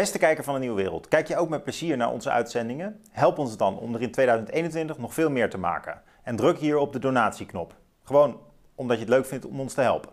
[0.00, 3.02] Beste kijker van de Nieuwe Wereld, kijk je ook met plezier naar onze uitzendingen?
[3.10, 6.02] Help ons dan om er in 2021 nog veel meer te maken.
[6.22, 7.74] En druk hier op de donatieknop.
[8.04, 8.40] Gewoon
[8.74, 10.12] omdat je het leuk vindt om ons te helpen.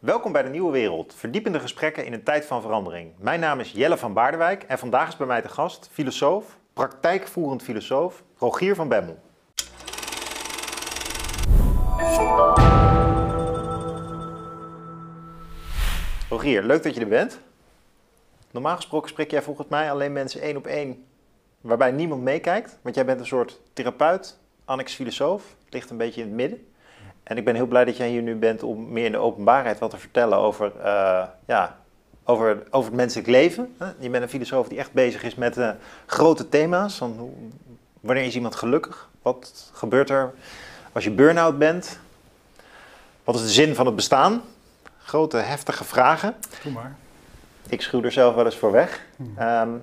[0.00, 3.12] Welkom bij de Nieuwe Wereld, verdiepende gesprekken in een tijd van verandering.
[3.18, 7.62] Mijn naam is Jelle van Baardewijk en vandaag is bij mij te gast filosoof, praktijkvoerend
[7.62, 9.18] filosoof Rogier van Bemmel.
[16.28, 17.40] Rogier, leuk dat je er bent.
[18.52, 21.04] Normaal gesproken spreek jij volgens mij alleen mensen één op één,
[21.60, 22.78] waarbij niemand meekijkt.
[22.82, 26.66] Want jij bent een soort therapeut, annex filosoof, ligt een beetje in het midden.
[27.22, 29.78] En ik ben heel blij dat jij hier nu bent om meer in de openbaarheid
[29.78, 31.78] wat te vertellen over, uh, ja,
[32.24, 33.76] over, over het menselijk leven.
[33.98, 35.70] Je bent een filosoof die echt bezig is met uh,
[36.06, 37.02] grote thema's.
[38.00, 39.10] Wanneer is iemand gelukkig?
[39.22, 40.34] Wat gebeurt er
[40.92, 41.98] als je burn-out bent?
[43.24, 44.42] Wat is de zin van het bestaan?
[44.98, 46.34] Grote, heftige vragen.
[46.62, 46.96] Doe maar.
[47.68, 49.00] Ik schuw er zelf wel eens voor weg.
[49.40, 49.82] Um,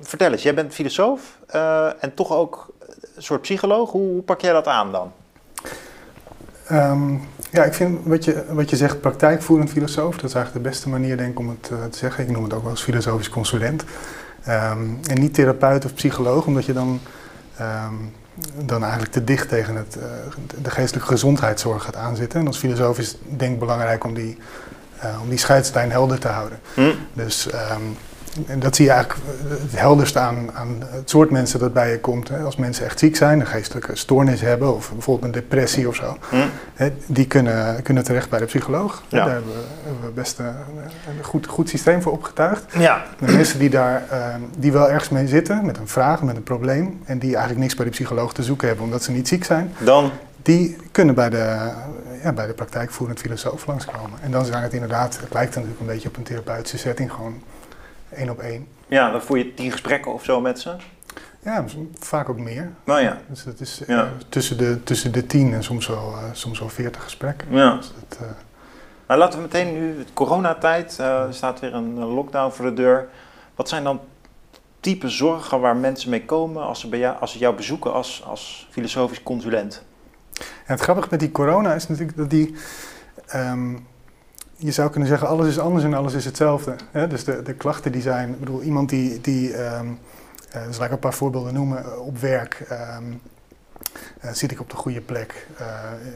[0.00, 2.72] vertel eens, jij bent filosoof uh, en toch ook
[3.16, 3.90] een soort psycholoog.
[3.90, 5.12] Hoe, hoe pak jij dat aan dan?
[6.72, 10.70] Um, ja, ik vind wat je, wat je zegt, praktijkvoerend filosoof, dat is eigenlijk de
[10.70, 12.24] beste manier denk ik om het uh, te zeggen.
[12.24, 13.84] Ik noem het ook wel als filosofisch consulent.
[14.48, 17.00] Um, en niet therapeut of psycholoog, omdat je dan,
[18.64, 20.04] dan eigenlijk te dicht tegen het, uh,
[20.62, 22.40] de geestelijke gezondheidszorg gaat aanzitten.
[22.40, 24.38] En als filosoof is het denk ik belangrijk om die
[25.22, 26.58] om die scheidslijn helder te houden.
[26.74, 26.92] Hm.
[27.12, 27.96] Dus um,
[28.46, 32.00] en dat zie je eigenlijk het helderste aan, aan het soort mensen dat bij je
[32.00, 32.28] komt.
[32.28, 32.38] Hè.
[32.38, 36.16] Als mensen echt ziek zijn, een geestelijke stoornis hebben of bijvoorbeeld een depressie of zo,
[36.28, 36.36] hm.
[36.74, 39.02] hè, die kunnen, kunnen terecht bij de psycholoog.
[39.08, 39.24] Ja.
[39.24, 42.64] Daar hebben we, hebben we best een, een, goed, goed systeem voor opgetuigd.
[42.78, 43.04] Ja.
[43.18, 46.42] De mensen die daar uh, die wel ergens mee zitten, met een vraag, met een
[46.42, 49.44] probleem, en die eigenlijk niks bij de psycholoog te zoeken hebben omdat ze niet ziek
[49.44, 50.10] zijn, dan
[50.42, 51.70] die kunnen bij de,
[52.22, 54.20] ja, bij de praktijkvoerend filosoof langskomen.
[54.22, 57.42] En dan zijn het inderdaad, het lijkt natuurlijk een beetje op een therapeutische setting, gewoon
[58.10, 58.68] één op één.
[58.86, 60.76] Ja, dan voer je tien gesprekken of zo met ze?
[61.42, 61.64] Ja,
[61.98, 62.72] vaak ook meer.
[62.84, 63.18] Nou ja.
[63.28, 64.04] Dus dat is ja.
[64.04, 67.48] uh, tussen, de, tussen de tien en soms wel, uh, soms wel veertig gesprekken.
[67.50, 67.76] Ja.
[67.76, 68.28] Dus dat, uh...
[69.06, 73.08] nou, laten we meteen nu, het coronatijd, er staat weer een lockdown voor de deur.
[73.54, 74.00] Wat zijn dan
[74.80, 78.22] type zorgen waar mensen mee komen als ze, bij jou, als ze jou bezoeken als,
[78.26, 79.82] als filosofisch consulent?
[80.38, 82.54] En het grappige met die corona is natuurlijk dat die.
[83.34, 83.86] Um,
[84.56, 86.74] je zou kunnen zeggen, alles is anders en alles is hetzelfde.
[86.90, 87.06] Hè?
[87.06, 88.28] Dus de, de klachten die zijn.
[88.28, 89.20] Ik bedoel, iemand die.
[89.20, 89.98] die um,
[90.56, 92.00] uh, dus laat ik een paar voorbeelden noemen.
[92.00, 92.66] Op werk.
[92.98, 93.20] Um,
[94.24, 95.46] uh, zit ik op de goede plek?
[95.60, 95.66] Uh,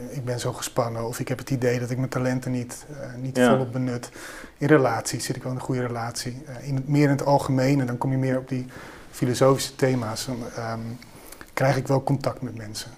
[0.09, 1.07] ik ben zo gespannen.
[1.07, 2.85] Of ik heb het idee dat ik mijn talenten niet,
[3.17, 3.49] niet ja.
[3.49, 4.09] volop benut.
[4.57, 6.43] In relaties zit ik wel in een goede relatie.
[6.61, 8.65] in het, meer in het algemeen, en dan kom je meer op die
[9.11, 10.25] filosofische thema's.
[10.25, 10.37] Dan
[11.53, 12.91] krijg ik wel contact met mensen.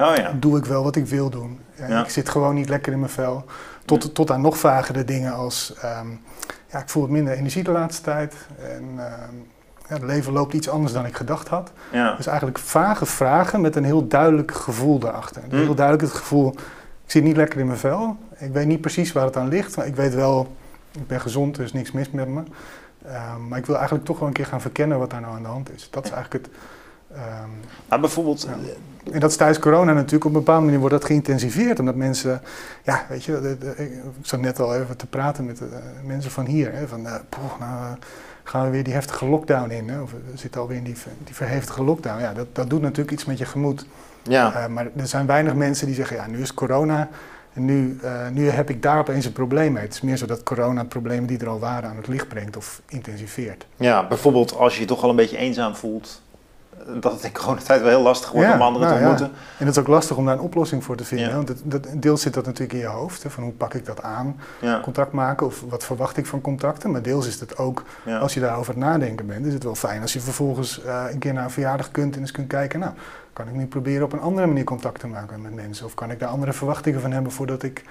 [0.00, 0.32] Oh ja.
[0.38, 1.60] Doe ik wel wat ik wil doen.
[1.88, 2.02] Ja.
[2.04, 3.44] Ik zit gewoon niet lekker in mijn vel.
[3.84, 5.74] Tot, tot aan nog vagere dingen als...
[5.84, 6.20] Um,
[6.66, 8.34] ja, ik voel het minder energie de laatste tijd.
[8.62, 9.46] En um,
[9.88, 11.72] ja, het leven loopt iets anders dan ik gedacht had.
[12.16, 15.42] Dus eigenlijk vage vragen met een heel duidelijk gevoel daarachter.
[15.48, 15.56] Hm.
[15.56, 16.50] Heel duidelijk het gevoel,
[17.04, 18.16] ik zit niet lekker in mijn vel.
[18.36, 19.76] Ik weet niet precies waar het aan ligt.
[19.76, 20.56] Maar ik weet wel,
[20.92, 22.42] ik ben gezond, er is niks mis met me.
[23.06, 25.42] Um, maar ik wil eigenlijk toch wel een keer gaan verkennen wat daar nou aan
[25.42, 25.88] de hand is.
[25.90, 26.54] Dat is eigenlijk het...
[27.12, 27.50] Um,
[27.88, 28.42] maar bijvoorbeeld.
[28.42, 29.12] Ja.
[29.12, 31.78] En dat is tijdens corona natuurlijk op een bepaalde manier wordt dat geïntensiveerd.
[31.78, 32.42] Omdat mensen,
[32.82, 36.06] ja, weet je, de, de, ik zat net al even te praten met de, uh,
[36.06, 36.72] mensen van hier.
[36.72, 37.96] Hè, van, poeh, nou
[38.42, 39.88] gaan we weer die heftige lockdown in.
[39.88, 42.20] Hè, of we zitten alweer in die, die verheftige lockdown.
[42.20, 43.86] Ja, dat, dat doet natuurlijk iets met je gemoed.
[44.22, 44.56] Ja.
[44.56, 47.08] Uh, maar er zijn weinig mensen die zeggen, ja, nu is corona.
[47.52, 49.82] En nu, uh, nu heb ik daar opeens een probleem mee.
[49.82, 52.56] Het is meer zo dat corona problemen die er al waren aan het licht brengt
[52.56, 53.66] of intensiveert.
[53.76, 56.22] Ja, bijvoorbeeld als je je toch al een beetje eenzaam voelt
[57.00, 59.36] dat het in coronatijd wel heel lastig wordt ja, om anderen nou, te ontmoeten.
[59.36, 59.56] Ja.
[59.58, 61.28] En het is ook lastig om daar een oplossing voor te vinden.
[61.28, 61.34] Ja.
[61.34, 63.22] Want het, dat, deels zit dat natuurlijk in je hoofd.
[63.22, 64.40] Hè, van hoe pak ik dat aan?
[64.82, 66.90] Contact maken of wat verwacht ik van contacten?
[66.90, 67.82] Maar deels is het ook,
[68.20, 71.18] als je daarover het nadenken bent, is het wel fijn als je vervolgens uh, een
[71.18, 72.80] keer naar een verjaardag kunt en eens kunt kijken.
[72.80, 72.92] Nou,
[73.32, 75.86] kan ik nu proberen op een andere manier contact te maken met mensen?
[75.86, 77.84] Of kan ik daar andere verwachtingen van hebben voordat ik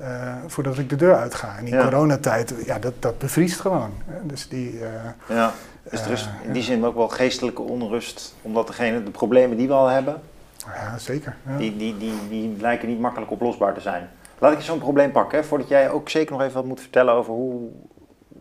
[0.00, 1.56] uh, voordat ik de deur uitga.
[1.58, 1.82] En die ja.
[1.82, 3.92] coronatijd, ja, dat, dat bevriest gewoon.
[4.06, 4.26] Hè?
[4.26, 4.86] Dus die, uh,
[5.28, 5.52] ja.
[5.90, 9.66] Dus er is in die zin ook wel geestelijke onrust, omdat degene, de problemen die
[9.66, 10.20] we al hebben,
[10.66, 11.36] ja, zeker.
[11.46, 11.56] Ja.
[11.56, 14.10] Die, die, die, die lijken niet makkelijk oplosbaar te zijn.
[14.38, 16.80] Laat ik eens zo'n probleem pakken, hè, voordat jij ook zeker nog even wat moet
[16.80, 17.68] vertellen over hoe,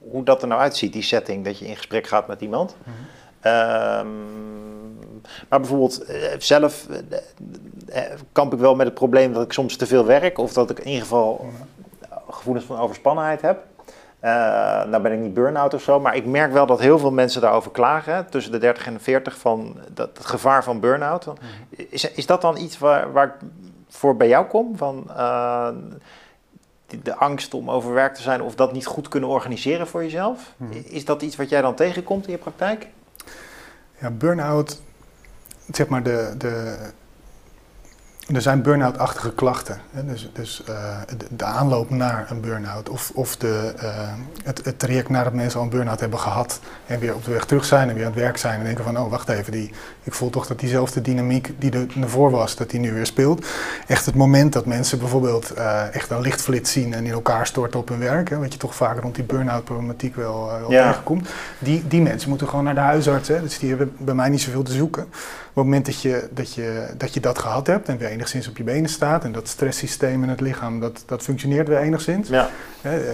[0.10, 2.76] hoe dat er nou uitziet, die setting, dat je in gesprek gaat met iemand.
[2.84, 3.52] Mm -hmm.
[3.52, 4.79] um,
[5.50, 6.06] maar bijvoorbeeld
[6.38, 7.98] zelf uh,
[8.32, 10.80] kamp ik wel met het probleem dat ik soms te veel werk, of dat ik
[10.80, 11.46] in ieder geval
[12.30, 13.64] gevoelens van overspannenheid heb.
[14.24, 14.32] Uh,
[14.86, 17.42] nou ben ik niet burn-out of zo, maar ik merk wel dat heel veel mensen
[17.42, 21.26] daarover klagen, tussen de 30 en de 40, van dat, het gevaar van burn-out.
[21.26, 21.36] -hmm.
[21.90, 23.34] is, is dat dan iets waar, waar ik
[23.90, 24.78] voor bij jou kom?
[24.78, 25.70] Van, uh,
[26.90, 30.54] de, de angst om overwerkt te zijn of dat niet goed kunnen organiseren voor jezelf.
[30.58, 30.72] Mhm.
[30.84, 32.88] Is dat iets wat jij dan tegenkomt in je praktijk?
[34.00, 34.82] Ja, burn-out,
[35.72, 36.76] zeg maar de, de,
[38.34, 39.82] er zijn burn-out-achtige klachten.
[39.92, 40.06] Hè?
[40.06, 40.76] Dus, dus eh,
[41.18, 43.90] de, de aanloop naar een burn-out of, of de, eh,
[44.44, 47.46] het, het traject nadat mensen al een burn-out hebben gehad en weer op de weg
[47.46, 49.72] terug zijn en weer aan het werk zijn en denken van oh wacht even, die,
[50.04, 53.48] ik voel toch dat diezelfde dynamiek die er ervoor was, dat die nu weer speelt.
[53.88, 57.80] Echt het moment dat mensen bijvoorbeeld eh, echt een lichtflits zien en in elkaar storten
[57.80, 60.88] op hun werk, hè, wat je toch vaak rond die burn-out problematiek wel, wel Ja.
[60.90, 61.30] tegenkomt.
[61.60, 64.42] Die, die mensen moeten gewoon naar de huisarts, hè, dus die hebben bij mij niet
[64.42, 65.08] zoveel te zoeken.
[65.50, 68.48] Op het moment dat je dat, je, dat, je dat gehad hebt en weer enigszins
[68.48, 72.30] op je benen staat en dat stresssysteem in het lichaam, dat, dat functioneert weer enigszins.
[72.30, 72.50] Ja.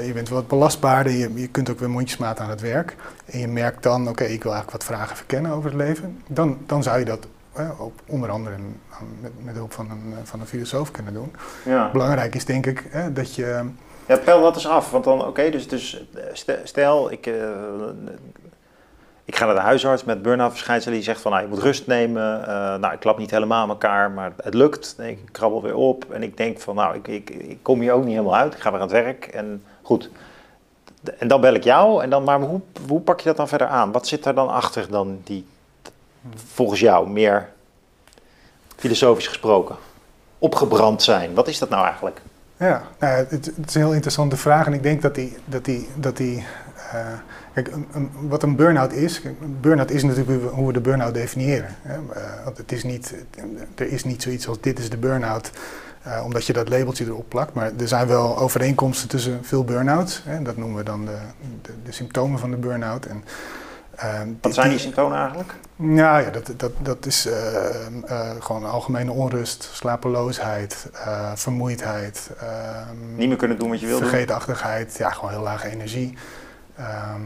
[0.06, 2.96] Je bent wat belastbaarder, je, je kunt ook weer mondjesmaat aan het werk.
[3.26, 6.24] En je merkt dan, oké, ik wil eigenlijk wat vragen verkennen over het leven.
[6.28, 7.28] Dan, dan zou je dat
[7.78, 8.56] op, onder andere
[9.22, 11.34] met, met hulp van een, van een filosoof kunnen doen.
[11.66, 11.90] Ja.
[11.92, 13.64] Belangrijk is denk ik hè, dat je...
[14.08, 14.92] Ja, pel dat eens af.
[14.92, 17.34] Want dan, oké, dus, dus eh, ste- stel, ik, eh,
[19.25, 20.95] ik ga naar de huisarts met burn-out verschijnselen.
[20.95, 22.48] Die zegt van, nou, je moet rust nemen.
[22.48, 24.95] Eh, nou, ik klap niet helemaal aan elkaar, maar het lukt.
[25.00, 28.04] Ik krabbel weer op en ik denk van, nou, ik, ik, ik kom hier ook
[28.04, 28.54] niet helemaal uit.
[28.54, 30.10] Ik ga weer aan het werk en goed.
[31.18, 32.04] En dan bel ik jou.
[32.04, 33.92] En dan, maar hoe, hoe pak je dat dan verder aan?
[33.92, 35.45] Wat zit daar dan achter dan die,
[36.36, 37.50] volgens jou, meer
[38.75, 39.75] filosofisch gesproken,
[40.39, 41.33] opgebrand zijn?
[41.33, 42.22] Wat is dat nou eigenlijk?
[42.57, 45.38] Ja, nou, het, het is een heel interessante vraag en ik denk dat die...
[45.45, 46.45] Dat die, dat die
[47.54, 49.22] kijk, een, een- wat een burn-out is...
[49.62, 51.76] burn-out is natuurlijk hoe we- de burn-out definiëren.
[51.82, 51.94] Hè?
[51.94, 53.14] Eh, want het is niet,
[53.76, 55.52] er is niet zoiets als dit is de burn-out...
[56.04, 57.54] eh, omdat je dat labeltje erop plakt.
[57.54, 60.22] Maar er zijn wel overeenkomsten tussen veel burn-outs.
[60.26, 60.42] Hè?
[60.42, 61.18] Dat noemen we dan de,
[61.62, 63.06] de, de symptomen van de burn-out.
[63.06, 63.24] En,
[63.96, 65.54] eh, Wat zijn die symptomen eigenlijk?
[65.78, 73.16] Nou ja, dat, dat, dat is eh, eh, gewoon algemene onrust, slapeloosheid, eh, vermoeidheid, ehm,
[73.16, 74.10] Niet meer kunnen doen wat je wil doen?
[74.10, 76.18] vergeetachtigheid, ja, gewoon heel lage energie.
[76.77, 77.22] Ehm,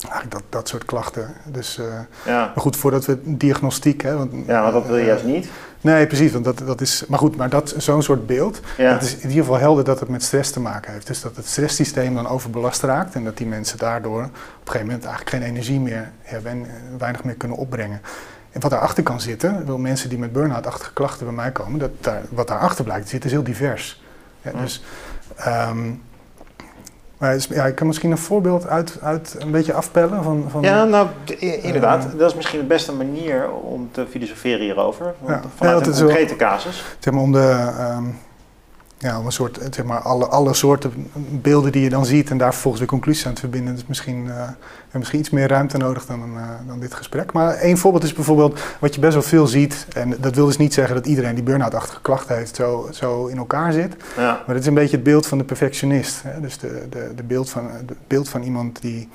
[0.00, 1.34] eigenlijk dat, dat soort klachten.
[1.44, 1.84] Dus, eh,
[2.24, 2.38] Ja.
[2.38, 4.02] maar goed, voordat we diagnostiek...
[4.02, 5.48] Hè, want, ja, maar dat wil je juist niet.
[5.80, 7.04] Nee, precies, want dat, dat is...
[7.08, 9.00] Maar goed, maar dat zo'n soort beeld, Ja.
[9.00, 11.06] is in ieder geval helder dat het met stress te maken heeft.
[11.06, 14.32] Dus dat het stresssysteem dan overbelast raakt en dat die mensen daardoor op een
[14.64, 18.00] gegeven moment eigenlijk geen energie meer hebben en eh, weinig meer kunnen opbrengen.
[18.52, 21.90] En wat daarachter kan zitten, wel mensen die met burn-out-achtige klachten bij mij komen, dat
[22.00, 24.02] daar, wat daarachter blijkt te zitten is heel divers.
[24.42, 24.58] Ja, Hm.
[24.60, 24.82] Dus,
[25.36, 25.78] ehm,
[27.20, 30.44] maar is- ja, ik kan misschien een voorbeeld uit, uit een beetje afpellen van...
[30.48, 31.06] van Ja, nou,
[31.42, 32.04] i- inderdaad.
[32.04, 32.18] Eh.
[32.18, 35.14] dat is misschien de beste manier om te filosoferen hierover.
[35.20, 35.50] Want Ja.
[35.56, 36.84] Vanuit Ja, een wel- concrete casus.
[36.98, 38.04] zeg maar om de, ehm,
[39.02, 41.10] ja, om een soort, zeg maar alle, alle soorten
[41.42, 43.74] beelden die je dan ziet en daar vervolgens weer conclusies aan te verbinden.
[43.74, 44.48] Dus misschien, eh,
[44.92, 47.32] misschien iets meer ruimte nodig dan, eh, dan dit gesprek.
[47.32, 49.86] Maar één voorbeeld is bijvoorbeeld wat je best wel veel ziet.
[49.92, 53.36] En dat wil dus niet zeggen dat iedereen die burn-out-achtige klachten heeft zo, zo in
[53.36, 53.96] elkaar zit.
[54.16, 54.42] Ja.
[54.46, 56.22] Maar het is een beetje het beeld van de perfectionist.
[56.22, 56.40] Hè?
[56.40, 59.08] Dus de, de, de beeld van, het beeld van iemand die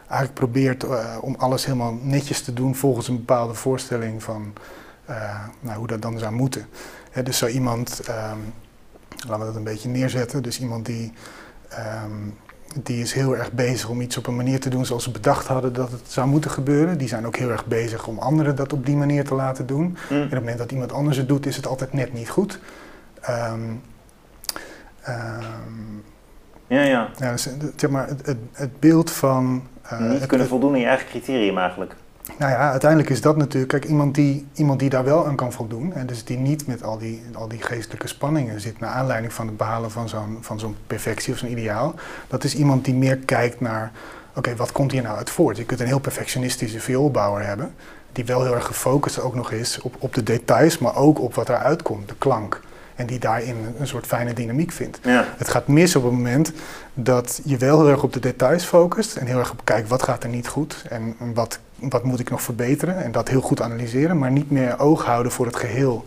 [0.00, 4.52] eigenlijk probeert eh, om alles helemaal netjes te doen volgens een bepaalde voorstelling van
[5.60, 6.66] nou, hoe dat dan zou moeten.
[7.10, 8.38] Hè, dus zo iemand, ehm,
[9.26, 11.12] laten we dat een beetje neerzetten, dus iemand die,
[11.68, 12.10] ehm,
[12.82, 15.46] die is heel erg bezig om iets op een manier te doen zoals ze bedacht
[15.46, 16.98] hadden dat het zou moeten gebeuren.
[16.98, 19.96] Die zijn ook heel erg bezig om anderen dat op die manier te laten doen.
[20.08, 20.14] Hm.
[20.14, 22.58] En op het moment dat iemand anders het doet, is het altijd net niet goed.
[23.20, 23.60] Ehm,
[25.02, 25.42] ehm,
[26.66, 27.08] ja, ja.
[27.18, 29.62] ja, dus, eh, zeg maar, het, het, het beeld van.
[29.82, 31.94] eh, Niet het- kunnen voldoen aan je eigen criterium eigenlijk.
[32.36, 33.68] Nou ja, uiteindelijk is dat natuurlijk.
[33.68, 35.92] Kijk, iemand die, iemand die daar wel aan kan voldoen.
[35.94, 38.80] En dus die niet met al die, al die geestelijke spanningen zit.
[38.80, 41.94] naar aanleiding van het behalen van zo'n, van zo'n perfectie of zo'n ideaal.
[42.28, 43.92] Dat is iemand die meer kijkt naar.
[44.34, 45.56] Oké, wat komt hier nou uit voort?
[45.56, 47.74] Je kunt een heel perfectionistische vioolbouwer hebben.
[48.12, 50.78] die wel heel erg gefocust ook nog is op, op de details.
[50.78, 52.60] maar ook op wat eruit komt, de klank.
[52.94, 54.98] En die daarin een, een soort fijne dynamiek vindt.
[55.02, 55.24] Ja.
[55.36, 56.52] Het gaat mis op het moment
[56.94, 60.02] dat je wel heel erg op de details focust en heel erg op kijkt wat
[60.02, 63.62] gaat er niet goed en wat, wat moet ik nog verbeteren en dat heel goed
[63.62, 66.04] analyseren, maar niet meer oog houden voor het geheel,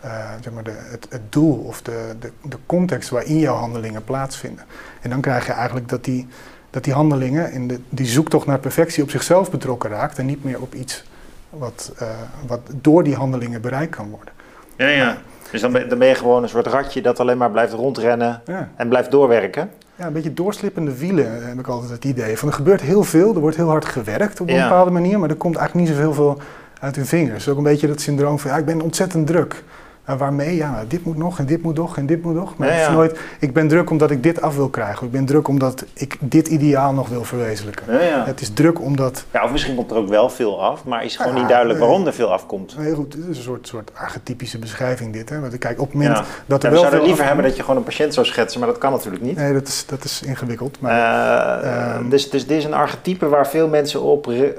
[0.00, 4.04] eh, zeg maar de, het, het doel of de, de, de context waarin jouw handelingen
[4.04, 4.64] plaatsvinden.
[5.00, 6.26] En dan krijg je eigenlijk dat die,
[6.70, 10.44] dat die handelingen en de, die zoektocht naar perfectie op zichzelf betrokken raakt en niet
[10.44, 11.04] meer op iets
[11.50, 12.08] wat, eh,
[12.46, 14.34] wat door die handelingen bereikt kan worden.
[14.76, 15.16] Ja, ja.
[15.50, 18.42] Dus dan ben, dan ben je gewoon een soort ratje dat alleen maar blijft rondrennen
[18.46, 18.68] Ja.
[18.76, 19.70] en blijft doorwerken.
[19.96, 22.38] Ja, een beetje doorslippende wielen heb ik altijd het idee.
[22.38, 24.68] Van er gebeurt heel veel, er wordt heel hard gewerkt op een Ja.
[24.68, 26.38] bepaalde manier, maar er komt eigenlijk niet zoveel veel
[26.80, 27.48] uit hun vingers.
[27.48, 29.62] Ook een beetje dat syndroom van ja, ik ben ontzettend druk.
[30.04, 30.56] En waarmee?
[30.56, 32.56] Ja, nou, dit moet nog en dit moet nog en dit moet nog.
[32.56, 35.06] Maar het is nooit, ik ben druk omdat ik dit af wil krijgen.
[35.06, 37.84] Ik ben druk omdat ik dit ideaal nog wil verwezenlijken.
[38.24, 39.24] Het is druk omdat...
[39.32, 42.06] Ja, of misschien komt er ook wel veel af, maar is gewoon niet duidelijk waarom
[42.06, 42.76] er veel afkomt.
[42.78, 45.28] Heel goed, het is een soort, soort archetypische beschrijving dit.
[45.28, 45.40] Hè?
[45.40, 47.76] Want kijk, op het moment dat er wel We zouden liever hebben dat je gewoon
[47.76, 49.36] een patiënt zou schetsen, maar dat kan natuurlijk niet.
[49.36, 50.80] Nee, dat is, dat is ingewikkeld.
[50.80, 54.50] Maar, uh, um, dus, dus dit is een archetype waar veel mensen op, uh,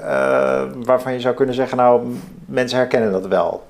[0.84, 2.02] waarvan je zou kunnen zeggen, nou,
[2.46, 3.65] mensen herkennen dat wel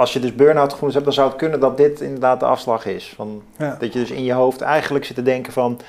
[0.00, 2.86] als je dus burn-out gevoelens hebt, dan zou het kunnen dat dit inderdaad de afslag
[2.86, 3.12] is.
[3.16, 5.80] Van, Dat je dus in je hoofd eigenlijk zit te denken van,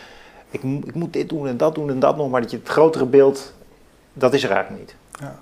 [0.49, 2.69] ik, ik, moet dit doen en dat doen en dat nog, maar dat je het
[2.69, 3.53] grotere beeld,
[4.13, 4.95] dat is er eigenlijk niet.
[5.19, 5.39] Ja.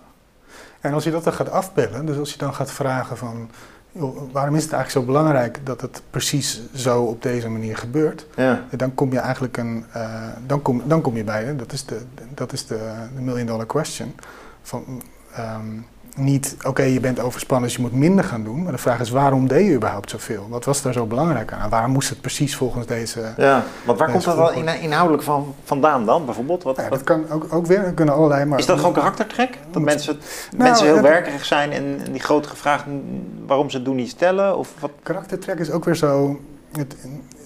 [0.79, 3.49] En als je dat dan gaat afbellen, dus als je dan gaat vragen van,
[3.91, 8.25] joh, waarom is het eigenlijk zo belangrijk dat het precies zo op deze manier gebeurt,
[8.35, 8.65] ja.
[8.71, 12.01] dan kom je eigenlijk een, uh, dan, kom, dan kom je bij, dat is de,
[12.33, 14.15] dat is de, de million dollar question,
[14.61, 15.01] van...
[15.39, 15.85] Um,
[16.15, 18.63] niet, oké, je bent overspannen, dus je moet minder gaan doen.
[18.63, 20.47] Maar de vraag is, waarom deed je überhaupt zoveel?
[20.49, 21.69] Wat was daar zo belangrijk aan?
[21.69, 23.33] Waarom moest het precies volgens deze...
[23.37, 26.63] Ja, want waar komt dat dan inhoudelijk van, vandaan dan, bijvoorbeeld?
[26.63, 28.45] Wat, ja, dat kan ook, ook weer, kunnen allerlei...
[28.45, 29.57] Maar, is dat gewoon karaktertrek?
[29.71, 30.17] Dat mensen,
[30.51, 33.03] nou, mensen heel werkerig zijn en, die grote vragen
[33.47, 34.57] waarom ze het doen niet stellen?
[34.57, 34.91] Of wat?
[35.03, 36.39] Karaktertrek is ook weer zo...
[36.71, 36.95] Het,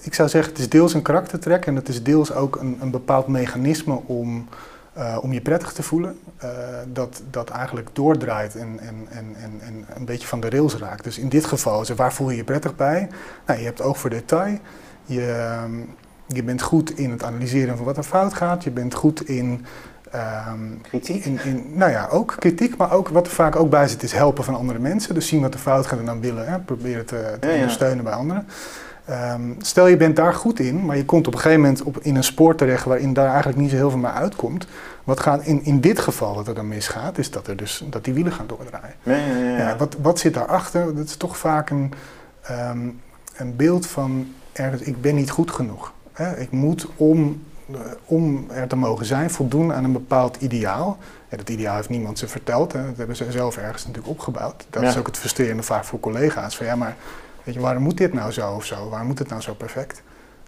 [0.00, 2.90] ik zou zeggen, het is deels een karaktertrek en het is deels ook een, een
[2.90, 4.48] bepaald mechanisme om
[4.98, 6.50] uh, om je prettig te voelen, uh,
[6.86, 11.04] dat, dat eigenlijk doordraait en, en, en, en, een beetje van de rails raakt.
[11.04, 13.08] Dus in dit geval, is waar voel je je prettig bij?
[13.46, 14.58] Nou, je hebt oog voor detail,
[15.04, 15.56] je,
[16.26, 19.64] je bent goed in het analyseren van wat er fout gaat, je bent goed in...
[20.48, 21.24] Um, kritiek?
[21.24, 24.12] In, in, nou ja, ook kritiek, maar ook wat er vaak ook bij zit is
[24.12, 25.14] helpen van andere mensen.
[25.14, 28.12] Dus zien wat er fout gaat en dan willen, hè, proberen te, te ondersteunen bij
[28.12, 28.46] anderen.
[29.04, 31.98] Ehm, stel je bent daar goed in, maar je komt op een gegeven moment op,
[31.98, 34.66] in een spoor terecht waarin daar eigenlijk niet zo heel veel meer uitkomt.
[35.04, 38.04] Wat gaat in, in dit geval wat er dan misgaat, is dat, er dus, dat
[38.04, 38.94] die wielen gaan doordraaien.
[39.02, 39.76] Ja, ja, ja.
[39.76, 40.94] wat, wat zit daarachter?
[40.94, 41.92] Dat is toch vaak een,
[42.50, 43.00] um,
[43.36, 45.92] een beeld van ergens, ik ben niet goed genoeg.
[46.12, 46.36] Hè?
[46.36, 50.98] Ik moet om, uh, om er te mogen zijn voldoen aan een bepaald ideaal.
[51.28, 52.72] En dat ideaal heeft niemand ze verteld.
[52.72, 52.86] Hè?
[52.86, 54.66] Dat hebben ze zelf ergens natuurlijk opgebouwd.
[54.70, 56.56] Dat is ook het frustrerende vaak voor collega's.
[56.56, 56.96] Van ja, maar
[57.44, 58.88] Weet je, waarom moet dit nou zo of zo?
[58.88, 60.02] Waarom moet het nou zo perfect?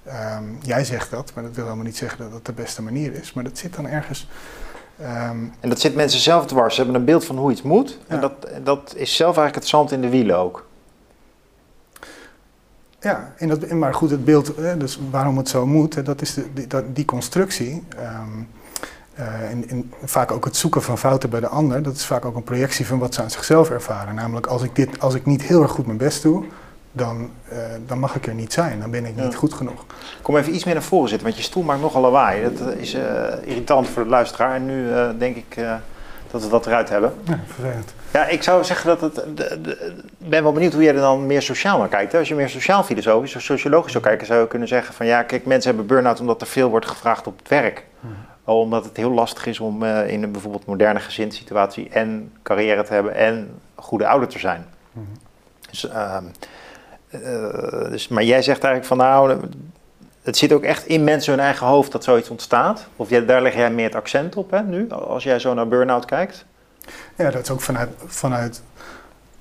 [0.07, 3.13] Um, jij zegt dat, maar dat wil helemaal niet zeggen dat het de beste manier
[3.13, 3.33] is.
[3.33, 4.29] Maar dat zit dan ergens.
[5.01, 6.75] Um, en dat zit mensen zelf dwars.
[6.75, 7.99] Ze hebben een beeld van hoe iets moet.
[8.09, 8.15] Ja.
[8.15, 8.33] En dat,
[8.65, 10.67] dat is zelf eigenlijk het zand in de wielen ook.
[13.01, 16.53] Ja, en dat, maar goed, het beeld, dus waarom het zo moet, dat is de,
[16.53, 17.85] die, die constructie.
[17.99, 18.49] Um,
[19.19, 22.25] uh, en, en, vaak ook het zoeken van fouten bij de ander, dat is vaak
[22.25, 24.15] ook een projectie van wat ze aan zichzelf ervaren.
[24.15, 26.45] Namelijk, als ik, dit, als ik niet heel erg goed mijn best doe,
[26.97, 28.81] dan, uh, dan mag ik er niet zijn.
[28.81, 29.85] Dan ben ik niet goed genoeg.
[30.23, 32.43] Kom even iets meer naar voren zitten, want je stoel maakt nogal lawaai.
[32.43, 33.03] Dat is uh,
[33.45, 34.55] irritant voor de luisteraar.
[34.55, 35.57] En nu uh, denk ik
[36.31, 37.15] dat we dat eruit hebben.
[37.23, 37.95] Ja, vervelend.
[38.13, 39.25] Ja, ik zou zeggen dat het...
[40.19, 42.15] Ik ben wel benieuwd hoe jij er dan meer sociaal naar kijkt.
[42.15, 44.27] Als je meer sociaal-filosofisch of sociologisch zou kijken...
[44.27, 46.21] zou je kunnen zeggen van ja, kijk, mensen hebben burn-out...
[46.21, 47.85] omdat er veel wordt gevraagd op het werk.
[48.01, 48.15] Hmm.
[48.45, 51.89] Omdat het heel lastig is om in een bijvoorbeeld moderne gezinssituatie...
[51.89, 54.67] en carrière te hebben en goede ouder te zijn.
[54.93, 55.09] Hmm.
[55.71, 55.85] Dus...
[55.85, 56.17] Uh,
[57.25, 59.41] uh, dus, maar jij zegt eigenlijk van nou,
[60.23, 62.87] het zit ook echt in mensen hun eigen hoofd dat zoiets ontstaat.
[62.97, 65.69] Of jij, daar leg jij meer het accent op hè, nu, als jij zo naar
[65.69, 66.45] burn-out kijkt?
[67.17, 68.63] Ja, dat is ook vanuit, vanuit,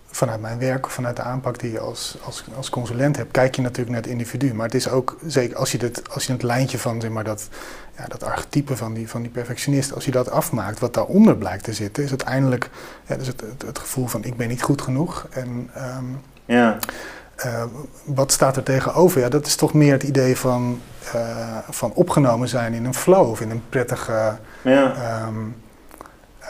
[0.08, 3.62] vanuit mijn werk, vanuit de aanpak die je als, als, als consulent hebt, kijk je
[3.62, 4.54] natuurlijk naar het individu.
[4.54, 7.24] Maar het is ook, zeker als je, dit, als je het lijntje van zeg maar,
[7.24, 7.50] dat,
[7.98, 11.64] ja, dat archetype van die, van die perfectionist, als je dat afmaakt, wat daaronder blijkt
[11.64, 12.70] te zitten, is uiteindelijk
[13.08, 15.28] ja, dus het, het, het, gevoel van ik ben niet goed genoeg.
[15.30, 16.78] En, um, ja.
[17.46, 17.64] Uh,
[18.06, 19.22] wat staat er tegenover?
[19.22, 20.82] Ja, dat is toch meer het idee van,
[21.16, 24.38] uh, van opgenomen zijn in een flow of in een prettige.
[24.62, 24.94] Ja.
[25.28, 25.56] Um,
[26.42, 26.48] uh,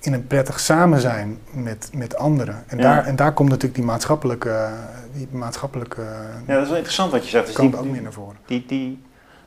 [0.00, 2.64] in een prettig samen zijn met, met anderen.
[2.66, 2.82] En, ja.
[2.82, 4.68] daar, en daar komt natuurlijk die maatschappelijke.
[5.12, 6.02] Die maatschappelijke
[6.46, 7.46] ja, dat is wel interessant wat je zegt.
[7.46, 8.36] Dus komt ook meer naar voren.
[8.46, 9.02] Die, die,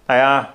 [0.05, 0.53] nou ja,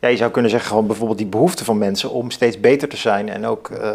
[0.00, 2.96] ja, je zou kunnen zeggen gewoon bijvoorbeeld die behoefte van mensen om steeds beter te
[2.96, 3.92] zijn en ook uh,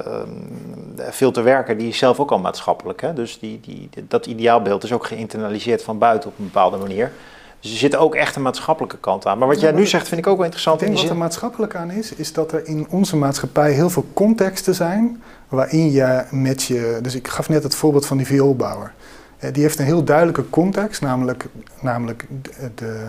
[1.10, 3.02] veel te werken, die is zelf ook al maatschappelijk.
[3.02, 3.14] Hè?
[3.14, 7.12] Dus die, die, dat ideaalbeeld is ook geïnternaliseerd van buiten op een bepaalde manier.
[7.60, 9.38] Dus er zit ook echt een maatschappelijke kant aan.
[9.38, 10.82] Maar wat jij nu zegt vind ik ook wel interessant.
[10.82, 14.06] Ik denk wat er maatschappelijk aan is, is dat er in onze maatschappij heel veel
[14.14, 17.00] contexten zijn waarin je met je...
[17.02, 18.94] Dus ik gaf net het voorbeeld van die vioolbouwer.
[19.38, 21.46] Eh, die heeft een heel duidelijke context, namelijk,
[21.82, 22.72] namelijk de...
[22.76, 23.08] de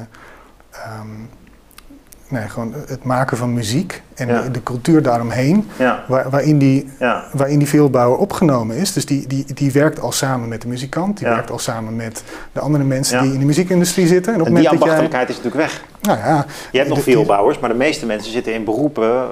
[1.00, 1.28] um,
[2.28, 4.42] nee, gewoon het maken van muziek en Ja.
[4.42, 8.92] de, de cultuur daaromheen, Ja, waar, waarin, die, ja, waarin die veelbouwer opgenomen is.
[8.92, 12.22] Dus die, die, die werkt al samen met de muzikant, die werkt al samen met
[12.52, 14.34] de andere mensen die in de muziekindustrie zitten.
[14.34, 15.82] En op en het die jij, ambachtelijkheid is natuurlijk weg.
[16.02, 18.64] nou ja, Je hebt nog de- veel die- bouwers, maar de meeste mensen zitten in
[18.64, 19.22] beroepen eh,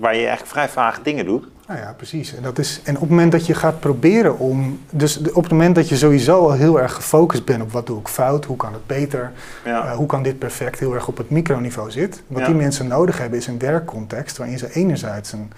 [0.00, 1.44] waar je eigenlijk vrij vage dingen doet.
[1.66, 2.34] Nou ja, precies.
[2.36, 4.80] En, dat is, en op het moment dat je gaat proberen om.
[4.90, 8.00] Dus op het moment dat je sowieso al heel erg gefocust bent op wat doe
[8.00, 9.32] ik fout, hoe kan het beter,
[9.64, 9.84] Ja.
[9.84, 12.22] eh, hoe kan dit perfect, heel erg op het microniveau zit.
[12.26, 12.46] Wat Ja.
[12.46, 15.52] die mensen nodig hebben is een werkcontext waarin ze enerzijds een,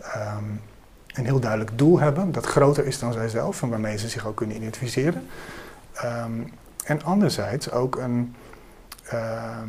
[0.00, 0.44] ehm,
[1.06, 4.36] een heel duidelijk doel hebben, dat groter is dan zijzelf en waarmee ze zich ook
[4.36, 5.26] kunnen identificeren.
[5.92, 6.32] Ehm,
[6.84, 8.34] en anderzijds ook een,
[9.04, 9.68] ehm,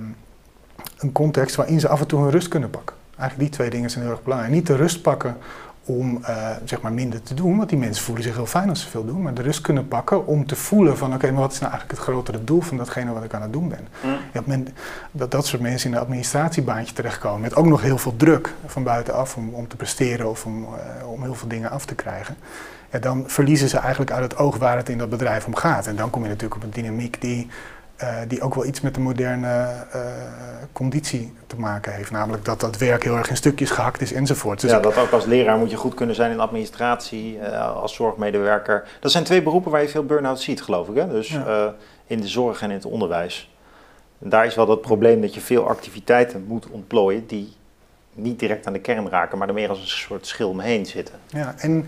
[0.98, 2.96] een context waarin ze af en toe hun rust kunnen pakken.
[3.18, 4.54] Eigenlijk die twee dingen zijn heel erg belangrijk.
[4.54, 5.38] Niet de rust pakken
[5.86, 8.82] om eh, zeg maar minder te doen, want die mensen voelen zich heel fijn als
[8.82, 11.52] ze veel doen, maar de rust kunnen pakken om te voelen van oké, maar wat
[11.52, 13.88] is nou eigenlijk het grotere doel van datgene wat ik aan het doen ben.
[14.04, 14.70] Op het moment
[15.12, 18.84] dat dat soort mensen in een administratiebaantje terechtkomen met ook nog heel veel druk van
[18.84, 22.36] buitenaf om, om te presteren of om, eh, om heel veel dingen af te krijgen,
[22.92, 25.88] ja, dan verliezen ze eigenlijk uit het oog waar het in dat bedrijf om gaat.
[25.88, 27.48] En dan kom je natuurlijk op een dynamiek die,
[28.02, 30.02] eh, die ook wel iets met de moderne eh,
[30.72, 32.12] conditie te maken heeft.
[32.12, 34.62] Namelijk dat dat werk heel erg in stukjes gehakt is enzovoort.
[34.62, 37.94] Dus ja, dat ook als leraar moet je goed kunnen zijn in administratie, eh, als
[37.96, 38.88] zorgmedewerker.
[39.00, 40.96] Dat zijn twee beroepen waar je veel burn-out ziet, geloof ik.
[40.96, 41.08] Hè?
[41.08, 41.74] Dus Ja.
[42.08, 43.56] in de zorg en in het onderwijs.
[44.20, 47.54] En daar is wel dat probleem dat je veel activiteiten moet ontplooien die
[48.14, 51.16] niet direct aan de kern raken, maar er meer als een soort schil omheen zitten.
[51.28, 51.86] Ja, en,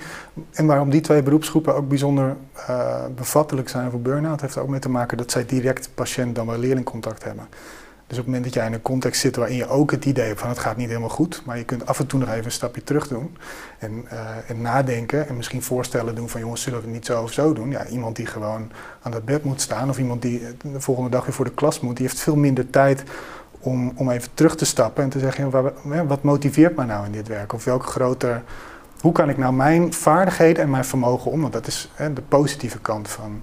[0.52, 2.36] en waarom die twee beroepsgroepen ook bijzonder
[2.68, 6.36] eh, bevattelijk zijn voor burn-out, heeft er ook mee te maken dat zij direct patiënt
[6.36, 7.48] dan wel leerlingcontact hebben.
[8.08, 10.28] Dus op het moment dat jij in een context zit waarin je ook het idee
[10.28, 12.46] hebt van het gaat niet helemaal goed, maar je kunt af en toe nog even
[12.46, 13.38] een stapje terug doen
[13.80, 17.22] en, eh, en nadenken en misschien voorstellen doen van jongens, zullen we het niet zo
[17.22, 17.72] of zo doen?
[17.72, 21.26] Ja, iemand die gewoon aan dat bed moet staan of iemand die de volgende dag
[21.26, 23.04] weer voor de klas moet, die heeft veel minder tijd
[23.64, 25.52] om, om even terug te stappen en te zeggen,
[25.92, 27.54] ja, wat motiveert mij nou in dit werk?
[27.54, 28.42] Of welke grote
[29.02, 32.22] hoe kan ik nou mijn vaardigheden en mijn vermogen om, want dat is hè, de
[32.22, 33.42] positieve kant van,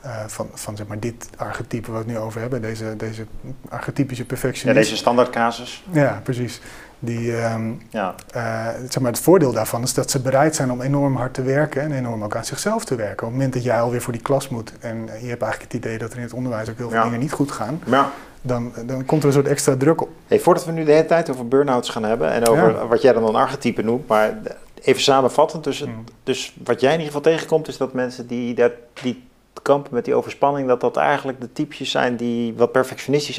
[0.00, 3.26] eh, van, van zeg maar dit archetype waar we het nu over hebben, deze, deze
[3.68, 4.78] archetypische Ja, perfectionist.
[4.78, 5.84] deze standaardcasus.
[5.90, 6.60] Ja, precies.
[6.98, 10.80] Die, ehm, Ja, eh, zeg maar, het voordeel daarvan is dat ze bereid zijn om
[10.80, 13.16] enorm hard te werken en enorm ook aan zichzelf te werken.
[13.26, 15.84] Op het moment dat jij alweer voor die klas moet en je hebt eigenlijk het
[15.84, 17.04] idee dat er in het onderwijs ook heel veel Ja.
[17.04, 18.06] dingen niet goed gaan, maar
[18.42, 20.08] dan, dan komt er een soort extra druk op.
[20.26, 22.86] hey, voordat we nu de hele tijd over burn-outs gaan hebben en over Ja.
[22.86, 24.38] wat jij dan een archetype noemt, maar
[24.82, 25.64] even samenvattend.
[25.64, 26.04] Dus, het- Mm.
[26.22, 28.72] dus wat jij in ieder geval tegenkomt is dat mensen die, dat,
[29.02, 29.22] die
[29.62, 33.38] kampen met die overspanning, dat dat eigenlijk de typjes zijn die wat perfectionistisch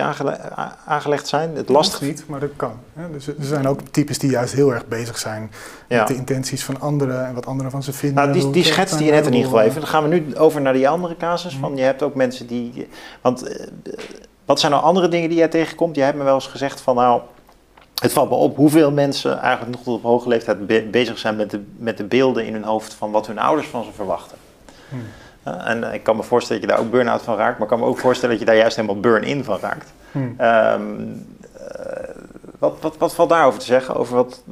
[0.86, 1.56] aangelegd zijn.
[1.56, 2.72] Het lastig niet, maar dat kan.
[2.94, 3.12] Hè.
[3.12, 5.52] Dus er zijn ook types die juist heel erg bezig zijn
[5.88, 5.98] Ja.
[5.98, 8.24] met de intenties van anderen en wat anderen van ze vinden.
[8.24, 9.80] Nou, die, die het schetste zijn, je net in ieder geval even.
[9.82, 11.56] Dan gaan we nu over naar die andere casus.
[11.56, 11.78] Van, Mhm.
[11.80, 12.88] je hebt ook mensen die...
[13.22, 13.66] Want eh,
[14.46, 15.96] wat zijn nou andere dingen die jij tegenkomt?
[15.96, 17.22] Jij hebt me wel eens gezegd van nou...
[18.02, 21.36] Het valt me op hoeveel mensen eigenlijk nog tot op hoge leeftijd be- bezig zijn
[21.36, 24.38] met de, met de beelden in hun hoofd van wat hun ouders van ze verwachten.
[24.90, 25.06] Hmm.
[25.44, 27.68] Eh, en ik kan me voorstellen dat je daar ook burn-out van raakt, maar ik
[27.68, 29.94] kan me ook voorstellen dat je daar juist helemaal burn-in van raakt.
[30.12, 30.34] Hmm.
[30.38, 30.82] Ehm,
[31.68, 32.16] eh,
[32.60, 33.96] wat, wat, wat valt daarover te zeggen?
[33.96, 34.44] Over wat,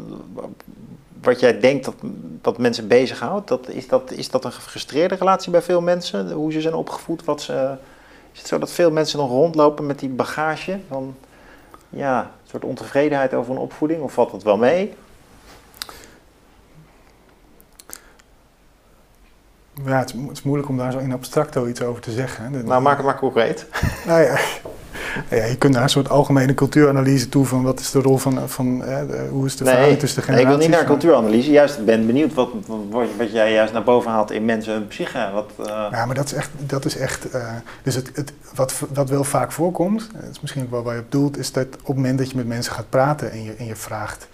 [1.22, 1.96] wat jij denkt dat,
[2.42, 3.48] dat mensen bezighoudt?
[3.48, 6.32] Dat, is, dat, is dat een gefrustreerde relatie bij veel mensen?
[6.32, 7.26] Hoe ze zijn opgevoed?
[7.26, 7.76] Wat ze,
[8.34, 11.16] is het zo dat veel mensen nog rondlopen met die bagage van
[11.90, 14.02] ja, een soort ontevredenheid over een opvoeding?
[14.02, 14.94] Of valt dat wel mee?
[19.86, 22.12] Ja, het is, mo- het is moeilijk om daar zo in abstracto iets over te
[22.12, 22.52] zeggen.
[22.52, 23.66] De- Nou, maak het maar concreet.
[24.08, 24.38] Nou ja.
[25.30, 28.50] Ja, je kunt naar een soort algemene cultuuranalyse toe van wat is de rol van,
[28.50, 28.98] van eh,
[29.30, 30.68] hoe is de Nee, verhouding tussen de nee, ik wil generaties.
[30.68, 31.52] niet naar cultuuranalyse.
[31.52, 32.50] Juist, ben benieuwd wat,
[32.90, 35.30] wat, wat jij juist naar boven haalt in mensen hun psyche.
[35.34, 37.48] Wat, eh, Ja, maar dat is echt, dat is echt eh,
[37.84, 40.96] dus het, het, wat, wat wel vaak voorkomt, eh, dat is misschien ook wel waar
[40.96, 43.44] je op doelt, is dat op het moment dat je met mensen gaat praten en
[43.44, 44.28] je, en je vraagt,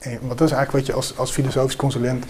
[0.00, 2.24] en, je- want dat is eigenlijk wat je als, als filosofisch consulent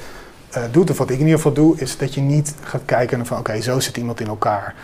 [0.55, 3.27] eh, doet, of wat ik in ieder geval doe, is dat je niet gaat kijken
[3.27, 4.75] van oké, zo zit iemand in elkaar.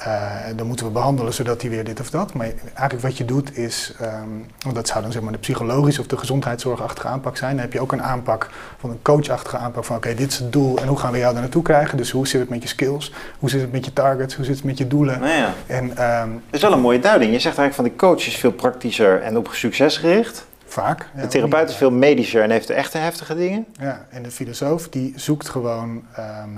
[0.00, 2.34] Eh, dan moeten we behandelen zodat hij weer dit of dat.
[2.34, 6.00] Maar eigenlijk wat je doet is, ehm, want dat zou dan zeg maar de psychologische
[6.00, 7.50] of de gezondheidszorgachtige aanpak zijn.
[7.50, 10.52] Dan heb je ook een aanpak van een coachachtige aanpak van oké, dit is het
[10.52, 11.96] doel en hoe gaan we jou daar naartoe krijgen.
[11.96, 14.54] Dus hoe zit het met je skills, hoe zit het met je targets, hoe zit
[14.54, 15.20] het met je doelen.
[15.20, 15.54] nou ja.
[15.66, 17.32] En ehm, Dat is wel een mooie duiding.
[17.32, 20.46] Je zegt eigenlijk van de coach is veel praktischer en op succes gericht.
[20.72, 21.06] Vaak.
[21.14, 23.66] ja, De therapeut is veel medischer en heeft de echte heftige dingen.
[23.80, 26.50] Ja, en de filosoof die zoekt gewoon, ehm,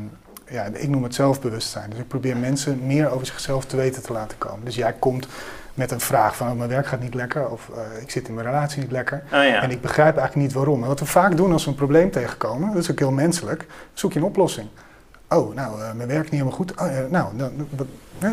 [0.48, 1.90] ja, ik noem het zelfbewustzijn.
[1.90, 4.64] Dus ik probeer mensen meer over zichzelf te weten te laten komen.
[4.64, 5.26] Dus jij komt
[5.74, 8.34] met een vraag van oh, mijn werk gaat niet lekker of eh, ik zit in
[8.34, 9.22] mijn relatie niet lekker.
[9.24, 9.62] Oh ja.
[9.62, 10.82] En ik begrijp eigenlijk niet waarom.
[10.82, 13.66] En wat we vaak doen als we een probleem tegenkomen, dat is ook heel menselijk,
[13.92, 14.68] zoek je een oplossing.
[15.36, 16.72] Oh, nou, uh, mijn werk niet helemaal goed.
[16.80, 17.50] Oh, nou, dan,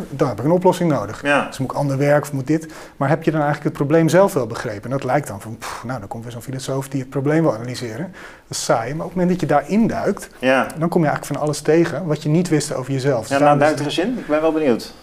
[0.10, 1.22] dan, heb ik een oplossing nodig.
[1.24, 1.46] Ja.
[1.46, 2.68] Dus moet ik ander werk of moet dit.
[2.98, 4.84] Maar heb je dan eigenlijk het probleem zelf wel begrepen?
[4.84, 7.42] En dat lijkt dan van, pff, nou, dan komt weer zo'n filosoof die het probleem
[7.42, 8.12] wil analyseren.
[8.48, 8.94] Dat is saai.
[8.94, 11.62] Maar op het moment dat je daarin duikt, Ja, dan kom je eigenlijk van alles
[11.62, 13.28] tegen wat je niet wist over jezelf.
[13.28, 14.18] Dus ja nou, daarom is duik er eens in.
[14.20, 14.94] Ik ben wel benieuwd.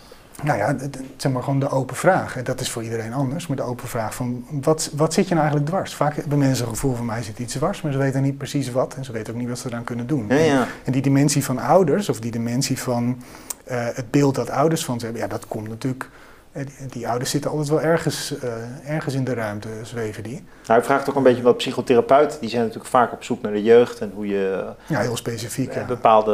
[0.42, 0.77] Nou ja,
[1.16, 2.37] zeg maar gewoon de open vraag.
[2.37, 3.46] En dat is voor iedereen anders.
[3.46, 5.94] Maar de open vraag van wat, wat zit je nou eigenlijk dwars?
[5.94, 8.70] Vaak hebben mensen een gevoel van mij zit iets dwars, maar ze weten niet precies
[8.70, 8.94] wat.
[8.94, 10.27] En ze weten ook niet wat ze eraan kunnen doen.
[10.29, 10.66] Ja, ja.
[10.85, 13.22] En die dimensie van ouders, of die dimensie van
[13.64, 16.11] eh, het beeld dat ouders van ze hebben, ja, dat komt natuurlijk.
[16.53, 18.51] eh, Die, die ouders zitten altijd wel ergens, eh,
[18.94, 20.44] ergens in de ruimte, zweven die.
[20.66, 23.42] Nou, ik vraag het ook een beetje wat psychotherapeuten, die zijn natuurlijk vaak op zoek
[23.42, 25.87] naar de jeugd en hoe je Ja, heel specifiek.
[25.87, 26.33] bepaalde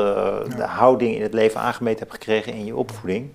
[0.56, 3.30] de houding in het leven aangemeten hebt gekregen in je opvoeding.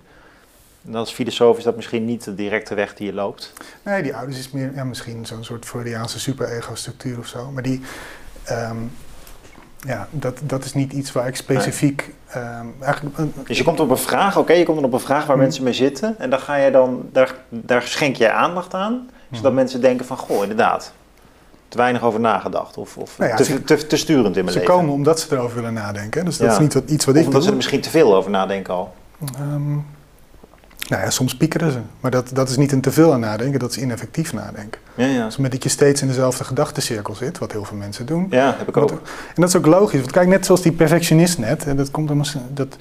[0.88, 3.52] En als filosoof is dat misschien niet de directe weg die je loopt.
[3.82, 7.50] Nee, die ouders is meer ja, misschien zo'n soort Freudiaanse super-ego-structuur of zo.
[7.50, 7.80] Maar die,
[8.44, 8.76] ehm,
[9.86, 12.14] ja, dat, dat is niet iets waar ik specifiek.
[12.28, 15.26] ehm, eigenlijk, Dus je komt op een vraag, oké, je komt dan op een vraag
[15.26, 15.44] waar Mhm.
[15.44, 19.44] mensen mee zitten en dan ga je dan, daar, daar schenk jij aandacht aan, zodat
[19.44, 19.54] Mhm.
[19.54, 20.92] mensen denken van, goh, inderdaad,
[21.68, 24.54] te weinig over nagedacht of, of Nou ja, te, ze- te, te sturend in mijn
[24.54, 24.74] ze leven.
[24.74, 26.24] komen omdat ze erover willen nadenken.
[26.24, 26.52] Dus dat Ja.
[26.52, 27.48] is niet wat, iets wat of ik omdat ze doe.
[27.50, 28.94] er misschien te veel over nadenken al.
[29.34, 29.76] Ehm,
[30.88, 31.78] nou ja, soms piekeren ze.
[32.00, 34.80] Maar dat, dat is niet een te veel aan nadenken, dat is ineffectief nadenken.
[34.94, 35.24] Ja, ja.
[35.24, 38.26] Dus met dat je steeds in dezelfde gedachtencirkel zit, wat heel veel mensen doen.
[38.30, 38.90] ja heb ik ook.
[38.90, 38.98] En
[39.34, 40.00] dat is ook logisch.
[40.00, 42.24] Want kijk, net zoals die perfectionist net, dat, komt dan,
[42.54, 42.76] dat,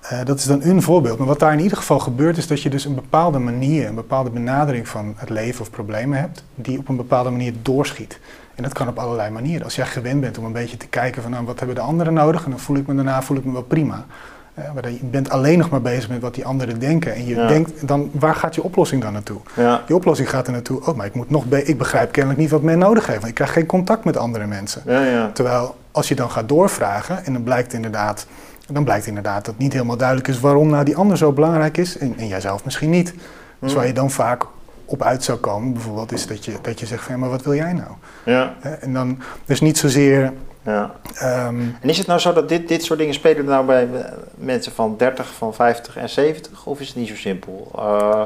[0.00, 1.18] eh, dat is dan een voorbeeld.
[1.18, 3.94] Maar wat daar in ieder geval gebeurt, is dat je dus een bepaalde manier, een
[3.94, 8.18] bepaalde benadering van het leven of problemen hebt, die op een bepaalde manier doorschiet.
[8.54, 9.64] En dat kan op allerlei manieren.
[9.64, 12.14] Als jij gewend bent om een beetje te kijken van nou, wat hebben de anderen
[12.14, 14.06] nodig, en dan voel ik me daarna voel ik me wel prima.
[14.54, 17.14] Eh, maar je bent alleen nog maar bezig met wat die anderen denken.
[17.14, 17.46] En je Ja.
[17.46, 19.40] denkt, dan, waar gaat je oplossing dan naartoe?
[19.56, 19.82] Ja.
[19.86, 22.50] Die oplossing gaat er naartoe, oh, maar ik moet nog, be- ik begrijp kennelijk niet
[22.50, 23.18] wat men nodig heeft.
[23.18, 24.82] Want ik krijg geen contact met andere mensen.
[24.86, 25.30] Ja, ja.
[25.32, 28.26] Terwijl als je dan gaat doorvragen en dan blijkt inderdaad,
[28.72, 31.98] dan blijkt inderdaad dat niet helemaal duidelijk is waarom nou die ander zo belangrijk is
[31.98, 33.14] en, en jijzelf misschien niet.
[33.58, 33.76] Dus Hm.
[33.78, 34.44] waar je dan vaak
[34.84, 37.42] op uit zou komen, bijvoorbeeld, is dat je, dat je zegt van ja, maar wat
[37.42, 37.88] wil jij nou?
[38.24, 40.32] Ja, En dan dus niet zozeer.
[40.64, 40.94] Ja.
[41.14, 43.88] ehm, En is het nou zo dat dit, dit soort dingen spelen nou bij
[44.34, 46.66] mensen van 30, van 50 en 70?
[46.66, 47.70] Of is het niet zo simpel?
[47.76, 48.22] Eh,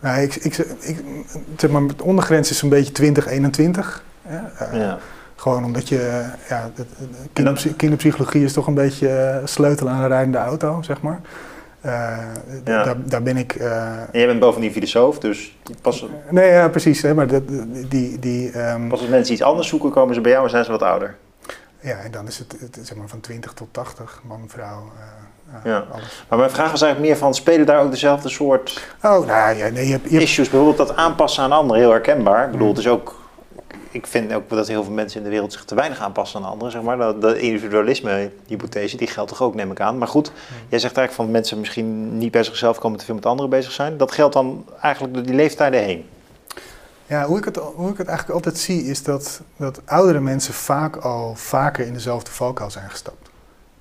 [0.00, 1.04] nou, ik, ik, ik,
[1.56, 4.02] zeg maar, de ondergrens is een beetje 20, 21.
[4.22, 4.64] hè.
[4.66, 4.98] Eh, ja.
[5.36, 9.88] Gewoon omdat je, eh, ja, de- de- de kinderpsy- kinderpsychologie is toch een beetje sleutel
[9.88, 11.20] aan een rijdende auto, zeg maar.
[12.64, 12.84] Ja.
[12.84, 13.54] daar, daar ben ik.
[13.54, 17.02] En jij bent bovendien filosoof, dus pas, nee, ja, precies.
[17.02, 17.42] Hè, maar dat,
[17.88, 20.64] die, die, ehm, pas als mensen iets anders zoeken, komen ze bij jou en zijn
[20.64, 21.16] ze wat ouder.
[21.80, 25.58] Ja, en dan is het, het zeg maar van 20 tot 80, man, vrouw, eh,
[25.64, 25.84] Ja.
[25.92, 26.24] alles.
[26.28, 29.68] Maar mijn vraag was eigenlijk meer van, spelen daar ook dezelfde soort Oh, nou ja,
[29.68, 30.48] nee, je hebt, je hebt- issues?
[30.50, 32.44] Bijvoorbeeld dat aanpassen aan anderen, heel herkenbaar.
[32.44, 32.74] Ik bedoel, Mm.
[32.74, 33.16] het is ook...
[33.90, 36.50] Ik vind ook dat heel veel mensen in de wereld zich te weinig aanpassen aan
[36.50, 36.96] anderen, zeg maar.
[36.96, 39.98] Dat, dat individualisme-hypothese, die geldt toch ook, neem ik aan.
[39.98, 40.32] Maar goed,
[40.68, 43.72] jij zegt eigenlijk van mensen misschien niet bij zichzelf komen te veel met anderen bezig
[43.72, 43.96] zijn.
[43.96, 46.08] Dat geldt dan eigenlijk door die leeftijden heen.
[47.08, 50.54] Ja, hoe, ik het, hoe ik het eigenlijk altijd zie, is dat, dat oudere mensen
[50.54, 53.30] vaak al vaker in dezelfde valkuil zijn gestapt.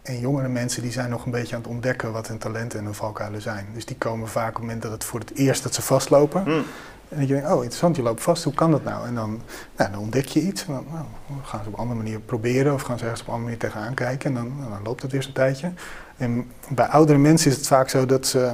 [0.02, 2.86] En jongere mensen die zijn nog een beetje aan het ontdekken wat hun talenten en
[2.86, 3.68] hun valkuilen zijn.
[3.74, 6.44] Dus die komen vaak op het moment dat het voor het eerst dat ze vastlopen.
[6.44, 6.62] Hm.
[7.10, 9.08] En dat je denkt, oh interessant, je loopt vast, hoe kan dat nou?
[9.08, 9.42] En dan,
[9.78, 10.66] nou, dan ontdek je iets.
[10.66, 11.06] En dan nou,
[11.44, 13.70] gaan ze op een andere manier proberen of gaan ze ergens op een andere manier
[13.70, 14.30] tegenaan kijken.
[14.30, 15.72] En dan, nou, dan loopt het weer zo'n tijdje.
[16.18, 18.52] En bij oudere mensen is het vaak zo dat ze,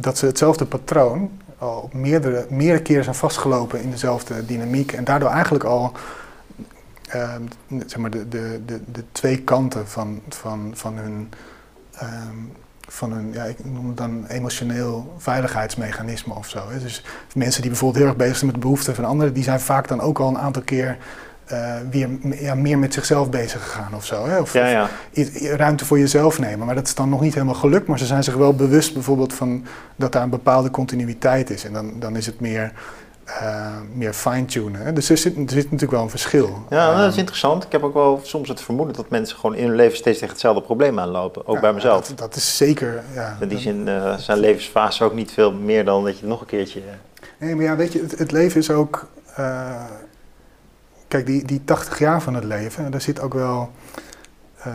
[0.00, 4.92] dat ze hetzelfde patroon al meerdere, meerdere keren zijn vastgelopen in dezelfde dynamiek.
[4.92, 5.92] En daardoor eigenlijk al
[7.08, 11.30] ehm, zeg maar de, de, de, de twee kanten van, van, van hun,
[11.92, 12.36] ehm,
[12.88, 16.68] van hun ja, ik noem het dan emotioneel veiligheidsmechanisme of zo.
[16.68, 16.78] Hè.
[16.78, 19.60] Dus mensen die bijvoorbeeld heel erg bezig zijn met de behoeften van anderen, die zijn
[19.60, 20.98] vaak dan ook al een aantal keer
[21.46, 22.08] eh, weer
[22.40, 24.26] ja, meer met zichzelf bezig gegaan of zo.
[24.26, 24.38] Hè.
[24.38, 24.88] Of, Ja, ja.
[25.56, 26.66] ruimte voor jezelf nemen.
[26.66, 27.86] Maar dat is dan nog niet helemaal gelukt.
[27.86, 29.64] Maar ze zijn zich wel bewust bijvoorbeeld van
[29.96, 31.64] dat daar een bepaalde continuïteit is.
[31.64, 32.72] En dan, dan is het meer,
[33.24, 34.94] eh, meer fine-tunen.
[34.94, 36.64] Dus er zit, er zit natuurlijk wel een verschil.
[36.70, 37.64] Ja, dat is Ehm, interessant.
[37.64, 40.32] Ik heb ook wel soms het vermoeden dat mensen gewoon in hun leven steeds tegen
[40.32, 41.46] hetzelfde probleem aanlopen.
[41.46, 42.06] Ook ja, bij mezelf.
[42.08, 43.02] Dat, dat is zeker.
[43.14, 46.40] Ja, In die zin eh, zijn levensfase ook niet veel meer dan dat je nog
[46.40, 46.80] een keertje...
[47.38, 49.06] Nee, maar ja, weet je, het, het leven is ook.
[51.08, 53.70] Kijk, die, die 80 jaar van het leven, daar zit ook wel.
[54.62, 54.72] eh,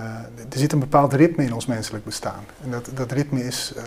[0.50, 2.44] er zit een bepaald ritme in ons menselijk bestaan.
[2.64, 3.84] En dat, dat ritme is eh,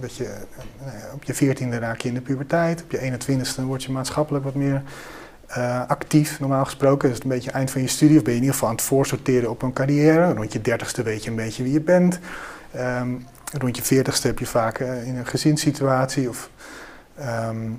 [0.00, 0.30] dat je
[0.78, 4.44] nou op je 14e raak je in de puberteit, op je 21ste word je maatschappelijk
[4.44, 4.82] wat meer
[5.46, 7.08] eh, actief, normaal gesproken.
[7.08, 8.74] Is het een beetje eind van je studie, of ben je in ieder geval aan
[8.74, 10.32] het voorsorteren op een carrière.
[10.32, 12.18] Rond je 30ste weet je een beetje wie je bent.
[12.72, 13.08] Ehm,
[13.58, 16.50] rond je 40ste heb je vaak in een gezinssituatie of
[17.14, 17.70] ehm,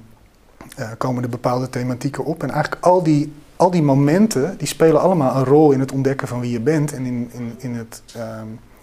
[0.75, 2.43] eh, komen er bepaalde thematieken op.
[2.43, 6.27] En eigenlijk al die, al die momenten, die spelen allemaal een rol in het ontdekken
[6.27, 8.01] van wie je bent en in, in, in het,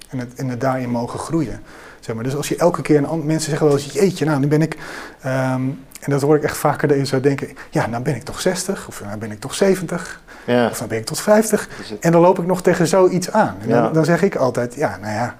[0.08, 1.60] En het, het daarin mogen groeien.
[2.00, 2.24] Zeg maar.
[2.24, 4.76] Dus als je elke keer een mensen zeggen wel eens, jeetje, nou nu ben ik,
[5.20, 5.62] ehm,
[6.00, 8.40] en dat hoor ik echt vaker dat je zou denken, ja, nou ben ik toch
[8.40, 10.68] 60 of nou ben ik toch 70 Ja.
[10.68, 13.30] of dan ben ik tot 50 Dus het- en dan loop ik nog tegen zoiets
[13.32, 13.54] aan.
[13.62, 13.82] En Ja.
[13.82, 15.36] dan, dan zeg ik altijd, ja, nou ja,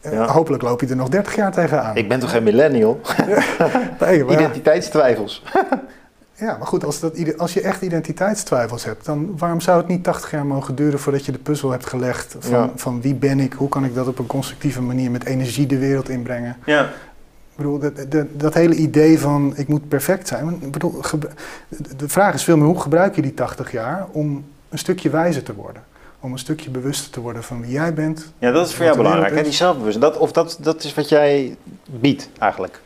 [0.00, 0.26] eh, Ja.
[0.26, 1.96] hopelijk loop je er nog 30 jaar tegenaan.
[1.96, 3.00] Ik ben toch geen millennial?
[4.00, 4.34] Nee, maar.
[4.40, 5.42] Identiteitstwijfels.
[6.40, 10.04] Ja, maar goed, als, dat, als je echt identiteitstwijfels hebt, dan waarom zou het niet
[10.04, 12.70] 80 jaar mogen duren voordat je de puzzel hebt gelegd van, Ja.
[12.76, 15.78] van wie ben ik, hoe kan ik dat op een constructieve manier met energie de
[15.78, 16.56] wereld inbrengen?
[16.66, 16.82] Ja.
[16.84, 17.80] Ik bedoel,
[18.32, 20.56] dat, hele idee van ik moet perfect zijn.
[20.60, 21.00] Ik bedoel,
[21.96, 25.42] de- vraag is veel meer hoe gebruik je die 80 jaar om een stukje wijzer
[25.42, 25.82] te worden?
[26.20, 28.32] Om een stukje bewuster te worden van wie jij bent.
[28.38, 29.34] ja, dat is voor jou belangrijk.
[29.34, 29.42] Hè?
[29.42, 30.12] Die zelfbewustzijn.
[30.12, 31.56] Dat, of dat, dat is wat jij
[31.90, 32.80] biedt eigenlijk.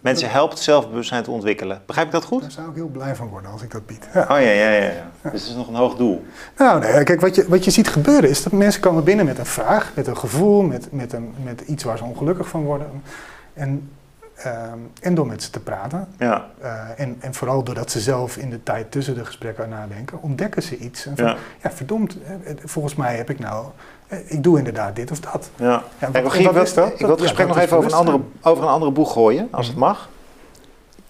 [0.00, 1.82] Mensen helpt zelfbewustzijn te ontwikkelen.
[1.86, 2.40] Begrijp ik dat goed?
[2.42, 4.08] Daar zou ik heel blij van worden als ik dat bied.
[4.14, 4.20] Ja.
[4.22, 4.82] Oh ja, ja, ja.
[4.82, 5.10] ja.
[5.22, 6.24] Dus het is nog een hoog doel.
[6.56, 9.38] Nou, nee, kijk, wat je, wat je ziet gebeuren is dat mensen komen binnen met
[9.38, 13.02] een vraag, met een gevoel, met, met, een, met iets waar ze ongelukkig van worden.
[13.52, 13.90] En,
[14.34, 16.46] ehm, en door met ze te praten, Ja.
[16.60, 20.62] eh, en, en vooral doordat ze zelf in de tijd tussen de gesprekken nadenken, ontdekken
[20.62, 21.06] ze iets.
[21.06, 21.36] En van, Ja.
[21.62, 21.70] ja.
[21.70, 23.70] verdomd, eh, volgens mij heb ik nou, eh,
[24.26, 25.50] ik doe inderdaad dit of dat.
[25.56, 25.82] ja.
[26.12, 26.88] Ja, Rogier, ik dat?
[26.92, 29.66] Ik wil het gesprek nog even over een, andere, over een andere boeg gooien, als
[29.66, 29.84] het Mhm.
[29.84, 30.08] mag.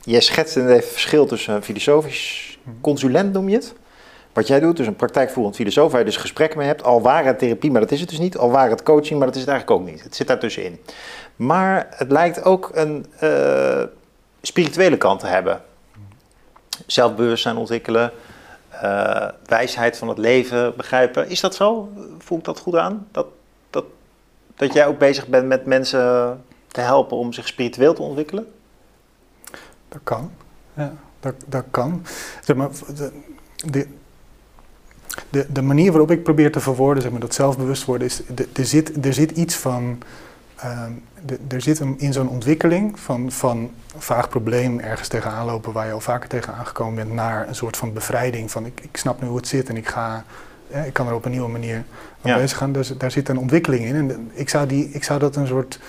[0.03, 2.75] Jij schetst net even het verschil tussen een filosofisch Mhm.
[2.81, 3.75] consulent, noem je het.
[4.33, 6.83] Wat jij doet, dus een praktijkvoerend filosoof waar je dus gesprekken mee hebt.
[6.83, 8.37] Al waren het therapie, maar dat is het dus niet.
[8.37, 10.03] Al waren het coaching, maar dat is het eigenlijk ook niet.
[10.03, 10.81] Het zit daartussenin.
[11.37, 13.83] Maar het lijkt ook een eh,
[14.43, 15.61] spirituele kant te hebben.
[16.87, 18.13] Zelfbewustzijn ontwikkelen,
[18.81, 21.29] eh, wijsheid van het leven begrijpen.
[21.29, 21.93] Is dat zo?
[22.19, 23.07] Voel ik dat goed aan?
[23.11, 23.27] Dat,
[23.71, 23.85] dat,
[24.57, 28.53] dat jij ook bezig bent met mensen te helpen om zich spiritueel te ontwikkelen?
[29.89, 30.31] Dat kan.
[30.75, 32.03] Ja, dat, dat kan.
[32.41, 32.69] Zeg maar,
[33.71, 33.87] de,
[35.31, 38.67] de, de, manier waarop ik probeer te verwoorden, zeg maar, dat zelfbewust worden, is er
[38.67, 39.99] zit, er zit iets van.
[40.61, 40.93] Ehm,
[41.49, 45.93] er zit een, in zo'n ontwikkeling van, van vaag probleem ergens tegenaan lopen waar je
[45.93, 49.29] al vaker tegenaan gekomen bent, naar een soort van bevrijding van ik, ik snap nu
[49.29, 50.25] hoe het zit en ik ga.
[50.71, 51.85] eh, ik kan er op een nieuwe manier
[52.23, 52.39] mee Ja.
[52.41, 52.73] bezig gaan.
[52.73, 53.95] Dus daar zit een ontwikkeling in.
[53.95, 55.81] En ik zou, die, ik zou dat een soort.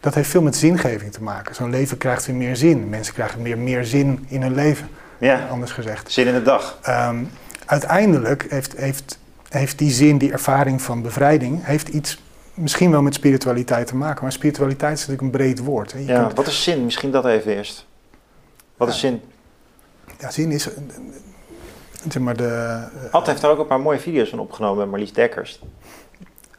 [0.00, 1.54] Dat heeft veel met zingeving te maken.
[1.54, 2.88] Zo'n leven krijgt weer meer zin.
[2.88, 4.88] Mensen krijgen meer, meer zin in hun leven,
[5.18, 6.10] Ja, anders gezegd.
[6.12, 6.78] zin in de dag.
[6.82, 7.16] Ehm,
[7.66, 12.22] uiteindelijk heeft, heeft, heeft die zin, die ervaring van bevrijding, heeft iets
[12.60, 14.22] misschien wel met spiritualiteit te maken.
[14.22, 15.92] Maar spiritualiteit is natuurlijk een breed woord.
[15.92, 15.98] Hè.
[15.98, 16.84] Je Ja, kunt- wat is zin?
[16.84, 17.86] Misschien dat even eerst.
[18.76, 19.20] Wat is zin?
[20.18, 20.78] ja, zin is, eh,
[22.08, 22.46] zeg maar, de...
[23.04, 25.60] eh, Ad heeft daar ook een paar mooie video's van opgenomen met Marlies Dekkers.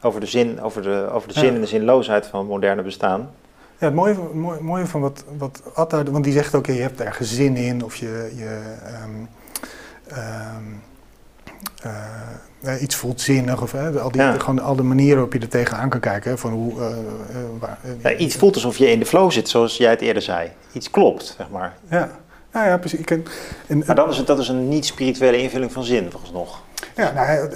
[0.00, 1.54] Over de zin, over de, over de zin Ja.
[1.54, 3.30] en de zinloosheid van het moderne bestaan.
[3.78, 6.72] Ja, het mooie, van- mooie, mooie van wat, wat Atta, want die zegt ook, je
[6.72, 9.10] hebt ergens zin in of je, je ehm,
[10.18, 10.64] ehm,
[11.82, 14.38] eh, iets voelt zinnig of al, die, Ja.
[14.38, 16.30] gewoon al de manieren waarop je er tegenaan kan kijken.
[16.30, 16.86] Hè, van hoe, eh,
[17.58, 20.50] waar, Ja, iets voelt alsof je in de flow zit, zoals jij het eerder zei.
[20.72, 21.76] Iets klopt, zeg maar.
[21.90, 22.10] Ja,
[22.52, 22.98] nou ja, precies.
[22.98, 26.62] Ik en, Maar dan is het, dat is een niet-spirituele invulling van zin, volgens nog.
[26.96, 27.48] Ja, nou,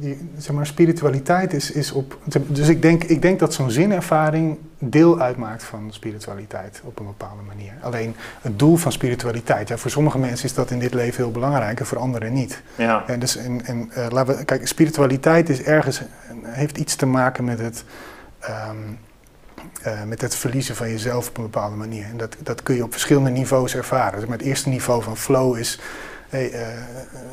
[0.00, 2.18] die- zeg maar, spiritualiteit is, is op.
[2.46, 7.42] Dus ik denk, ik denk dat zo'n zinervaring deel uitmaakt van spiritualiteit op een bepaalde
[7.46, 7.72] manier.
[7.80, 11.32] Alleen het doel van spiritualiteit, ja, voor sommige mensen is dat in dit leven heel
[11.32, 12.62] belangrijk en voor anderen niet.
[12.74, 16.02] Ja, En dus, en, en, eh, laten we, kijk, spiritualiteit is ergens,
[16.42, 17.84] heeft iets te maken met het.
[18.40, 18.76] ehm,
[19.82, 22.04] eh, met het verliezen van jezelf op een bepaalde manier.
[22.04, 24.18] En dat, dat kun je op verschillende niveaus ervaren.
[24.20, 25.80] Dus maar het eerste niveau van flow is.
[26.30, 26.60] Hey, eh,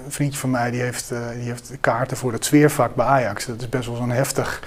[0.05, 3.45] een vriendje van mij die heeft, eh, die heeft kaarten voor het sfeervak bij Ajax.
[3.45, 4.61] Dat is best wel zo'n heftig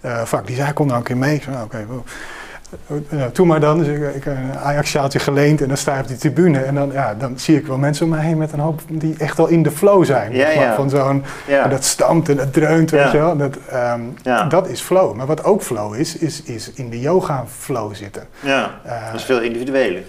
[0.00, 0.46] eh, vak.
[0.46, 1.40] Die zei, kom nou een keer mee.
[1.42, 1.86] Zei, nou, oké,
[3.10, 3.78] eh, doe maar dan.
[3.78, 6.58] Dus ik, ik heb een Ajax-sjaaltje geleend en dan sta je op die tribune.
[6.62, 9.14] En dan, ja, dan zie ik wel mensen om me heen met een hoop die
[9.18, 10.32] echt al in de flow zijn.
[10.32, 10.74] Ja.
[10.74, 11.68] Van zo'n, ja.
[11.68, 13.36] dat stampt en dat dreunt, weet je wel.
[13.36, 14.44] Dat, ehm, Ja.
[14.44, 15.14] dat is flow.
[15.14, 18.26] Maar wat ook flow is, is, is in de yoga-flow zitten.
[18.40, 18.80] ja.
[19.06, 20.02] Dat is veel individueler.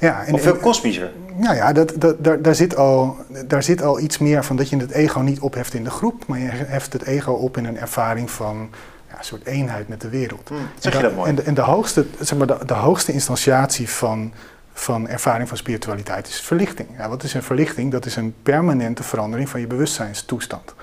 [0.00, 1.12] Ja, en, Of veel kosmischer.
[1.36, 4.68] nou ja, dat, dat, daar, daar, zit al, daar zit al iets meer van dat
[4.68, 7.64] je het ego niet opheft in de groep, maar je heft het ego op in
[7.64, 8.70] een ervaring van
[9.08, 10.48] ja, een soort eenheid met de wereld.
[10.48, 11.28] Hm, zeg je dat mooi?
[11.28, 14.32] En, de, en de, hoogste, zeg maar, de, de hoogste instantiatie van,
[14.72, 16.88] van ervaring van spiritualiteit is verlichting.
[16.96, 17.92] Ja, wat is een verlichting?
[17.92, 20.74] Dat is een permanente verandering van je bewustzijnstoestand.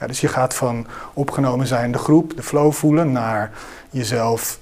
[0.00, 3.50] Ja, dus je gaat van opgenomen zijn in de groep, de flow voelen, naar
[3.90, 4.58] jezelf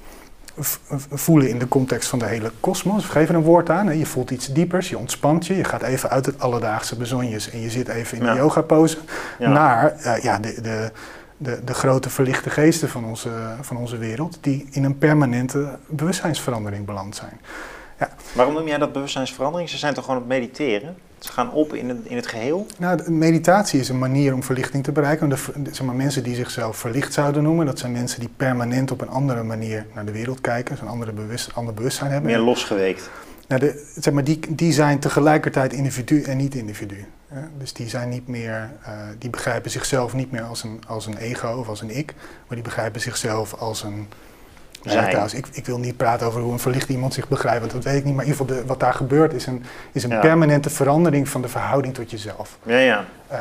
[1.11, 3.05] voelen in de context van de hele kosmos.
[3.05, 3.99] Geef er een woord aan.
[3.99, 7.61] Je voelt iets diepers, je ontspant je, je gaat even uit het alledaagse bezonjes en
[7.61, 8.33] je zit even in Ja.
[8.33, 8.99] de yoga pose.
[9.39, 9.49] Ja.
[9.51, 10.91] Naar eh, ja, de, de,
[11.37, 16.87] de, de grote verlichte geesten van onze, van onze wereld, die in een permanente bewustzijnsverandering
[16.87, 17.41] beland zijn.
[18.33, 19.71] Waarom noem jij dat bewustzijnsverandering?
[19.71, 20.97] Ze zijn toch gewoon het mediteren?
[21.19, 22.67] Ze gaan op in het, in het geheel?
[22.79, 25.29] Nou, meditatie is een manier om verlichting te bereiken.
[25.29, 25.37] De,
[25.71, 29.09] zeg maar, mensen die zichzelf verlicht zouden noemen, dat zijn mensen die permanent op een
[29.09, 32.31] andere manier naar de wereld kijken, een andere bewust, ander bewustzijn hebben.
[32.31, 33.11] Meer losgeweekt.
[33.49, 37.05] Nou, de, zeg maar, die, die zijn tegelijkertijd individu en niet individu.
[37.59, 41.17] Dus die zijn niet meer, eh, die begrijpen zichzelf niet meer als een, als een
[41.17, 44.09] ego of als een ik, maar die begrijpen zichzelf als een.
[44.87, 45.05] Ja, Zijn.
[45.09, 47.85] trouwens, ik, ik wil niet praten over hoe een verlicht iemand zich begrijpt, want dat
[47.85, 48.15] weet ik niet.
[48.15, 50.21] Maar in ieder geval, de, wat daar gebeurt is een, is een Ja.
[50.21, 52.59] permanente verandering van de verhouding tot jezelf.
[52.63, 53.05] Ja, ja.
[53.33, 53.39] Uh,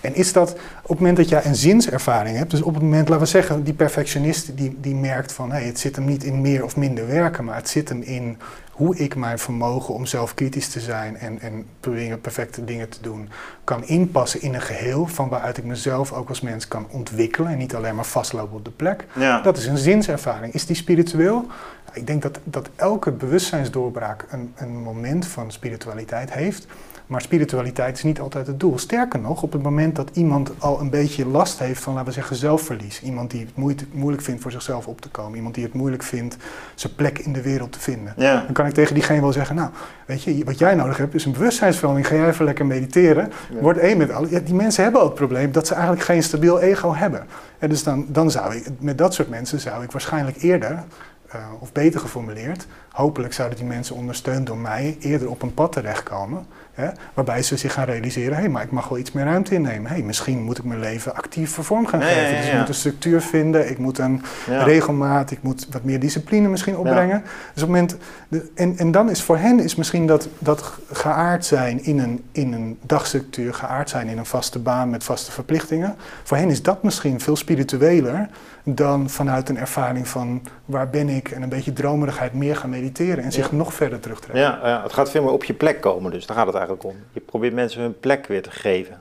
[0.00, 0.50] en is dat
[0.82, 3.64] op het moment dat jij een zinservaring hebt, dus op het moment, laten we zeggen,
[3.64, 7.06] die perfectionist die, die merkt van hey, het zit hem niet in meer of minder
[7.06, 8.38] werken, maar het zit hem in
[8.78, 12.98] hoe ik mijn vermogen om zelf kritisch te zijn en, en proberen perfecte dingen te
[13.00, 13.28] doen,
[13.64, 17.58] kan inpassen in een geheel van waaruit ik mezelf ook als mens kan ontwikkelen en
[17.58, 19.04] niet alleen maar vastlopen op de plek.
[19.14, 19.40] ja.
[19.40, 20.54] Dat is een zinservaring.
[20.54, 21.46] Is die spiritueel?
[21.92, 26.66] Ik denk dat, dat elke bewustzijnsdoorbraak een, een moment van spiritualiteit heeft.
[27.08, 28.78] Maar spiritualiteit is niet altijd het doel.
[28.78, 32.14] Sterker nog, op het moment dat iemand al een beetje last heeft van, laten we
[32.14, 33.02] zeggen, zelfverlies.
[33.02, 35.36] Iemand die het moeite- moeilijk vindt voor zichzelf op te komen.
[35.36, 36.36] Iemand die het moeilijk vindt
[36.74, 38.12] zijn plek in de wereld te vinden.
[38.16, 38.42] ja.
[38.44, 39.70] Dan kan ik tegen diegene wel zeggen, nou,
[40.06, 42.08] weet je, wat jij nodig hebt is een bewustzijnsverandering.
[42.08, 43.32] Ga jij even lekker mediteren.
[43.50, 43.60] Ja.
[43.60, 44.30] Word één met alle.
[44.30, 47.26] Ja, die mensen hebben al het probleem dat ze eigenlijk geen stabiel ego hebben.
[47.58, 50.82] En dus dan, dan zou ik, met dat soort mensen zou ik waarschijnlijk eerder,
[51.28, 55.72] eh, of beter geformuleerd, hopelijk zouden die mensen ondersteund door mij eerder op een pad
[55.72, 56.46] terechtkomen.
[56.78, 59.90] Hè, waarbij ze zich gaan realiseren, hé, maar ik mag wel iets meer ruimte innemen.
[59.90, 62.30] Hé, misschien moet ik mijn leven actief vorm gaan geven.
[62.30, 66.00] ja, Dus ik moet een structuur vinden, ik moet een regelmaat, ik moet wat meer
[66.00, 67.22] discipline misschien opbrengen.
[67.54, 67.96] Dus op het moment,
[68.28, 72.24] de, en, en dan is voor hen is misschien dat, dat geaard zijn in een,
[72.32, 75.96] in een dagstructuur, geaard zijn in een vaste baan met vaste verplichtingen.
[76.22, 78.28] Voor hen is dat misschien veel spiritueler
[78.74, 83.24] dan vanuit een ervaring van waar ben ik en een beetje dromerigheid meer gaan mediteren
[83.24, 83.56] en zich Ja.
[83.56, 84.40] nog verder terugtrekken.
[84.42, 86.84] Ja, ja, het gaat veel meer op je plek komen, dus daar gaat het eigenlijk
[86.86, 86.94] om.
[87.12, 89.00] Je probeert mensen hun plek weer te geven.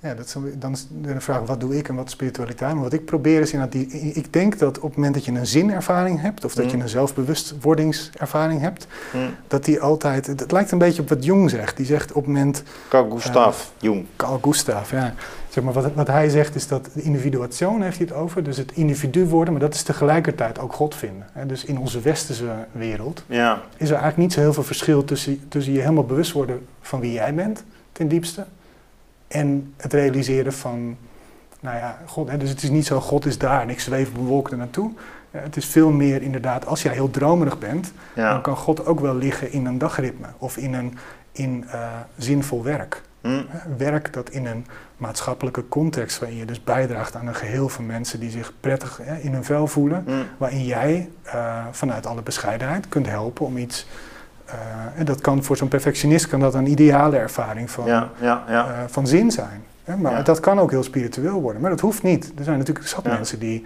[0.00, 2.74] Ja, dat is dan, is de vraag, wat doe ik en wat is spiritualiteit?
[2.74, 5.32] Maar wat ik probeer is inderdaad, die, ik denk dat op het moment dat je
[5.32, 6.70] een zinervaring hebt, of dat Mm.
[6.70, 9.18] je een zelfbewustwordingservaring hebt, Hm.
[9.46, 11.76] dat die altijd, het lijkt een beetje op wat Jung zegt.
[11.76, 14.06] Die zegt op het moment, Carl Gustav Jung.
[14.16, 15.14] Carl Gustav, ja,
[15.48, 18.72] zeg maar, wat, wat hij zegt is dat individuation heeft hij het over, dus het
[18.72, 21.26] individu worden, maar dat is tegelijkertijd ook God vinden.
[21.32, 21.46] Hè.
[21.46, 25.48] Dus in onze westerse wereld Ja, is er eigenlijk niet zo heel veel verschil tussen,
[25.48, 28.46] tussen je helemaal bewust worden van wie jij bent, ten diepste,
[29.28, 30.96] en het realiseren van,
[31.60, 34.10] nou ja, God, hè, dus het is niet zo, God is daar en ik zweef
[34.14, 34.90] wolk er naartoe.
[35.30, 37.92] Eh, Het is veel meer inderdaad, als jij heel dromerig bent,
[38.32, 40.98] dan kan God ook wel liggen in een dagritme of in een
[41.32, 43.02] in, eh, zinvol werk.
[43.76, 48.20] Werk dat in een maatschappelijke context, waarin je dus bijdraagt aan een geheel van mensen
[48.20, 50.12] die zich prettig hè, in hun vel voelen, Hm.
[50.36, 53.86] waarin jij eh, vanuit alle bescheidenheid kunt helpen om iets.
[54.46, 54.54] eh,
[54.96, 58.66] en dat kan voor zo'n perfectionist kan dat een ideale ervaring van, Ja, ja, ja.
[58.66, 59.62] eh, van zin zijn.
[59.84, 59.96] Hè?
[59.96, 62.32] Maar dat kan ook heel spiritueel worden, maar dat hoeft niet.
[62.38, 63.64] Er zijn natuurlijk zat mensen die.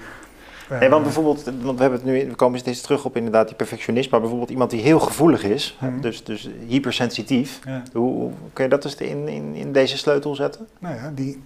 [0.71, 3.57] Nee, want bijvoorbeeld, want we hebben het nu, we komen steeds terug op inderdaad die
[3.57, 6.01] perfectionist, maar bijvoorbeeld iemand die heel gevoelig is, Mhm.
[6.01, 10.67] dus, dus hypersensitief, ja, hoe, kun je dat eens in, in, in deze sleutel zetten?
[10.79, 11.43] nou ja, die,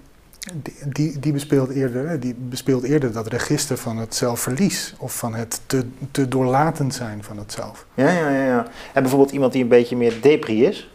[0.62, 5.35] die, die, die, bespeelt eerder, die bespeelt eerder dat register van het zelfverlies of van
[5.35, 7.87] het te, te doorlatend zijn van het zelf.
[7.94, 8.66] Ja, ja, ja, ja.
[8.92, 10.90] En bijvoorbeeld iemand die een beetje meer depri is,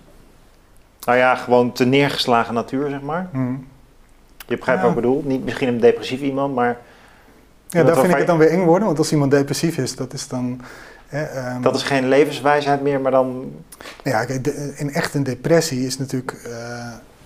[1.05, 3.29] nou ja, gewoon te neergeslagen natuur, zeg maar.
[3.31, 3.53] Mhm.
[4.47, 4.87] Je begrijpt Ja.
[4.87, 6.77] wat ik bedoel, niet misschien een depressief iemand, maar
[7.71, 10.13] Ja, daar vind ik het dan weer eng worden, want als iemand depressief is, dat
[10.13, 10.61] is dan.
[11.07, 13.51] Hè, ehm, dat is geen levenswijsheid meer, maar dan,
[14.03, 16.31] Ja, kijk, de- in echt een depressie is natuurlijk.
[16.45, 16.51] eh,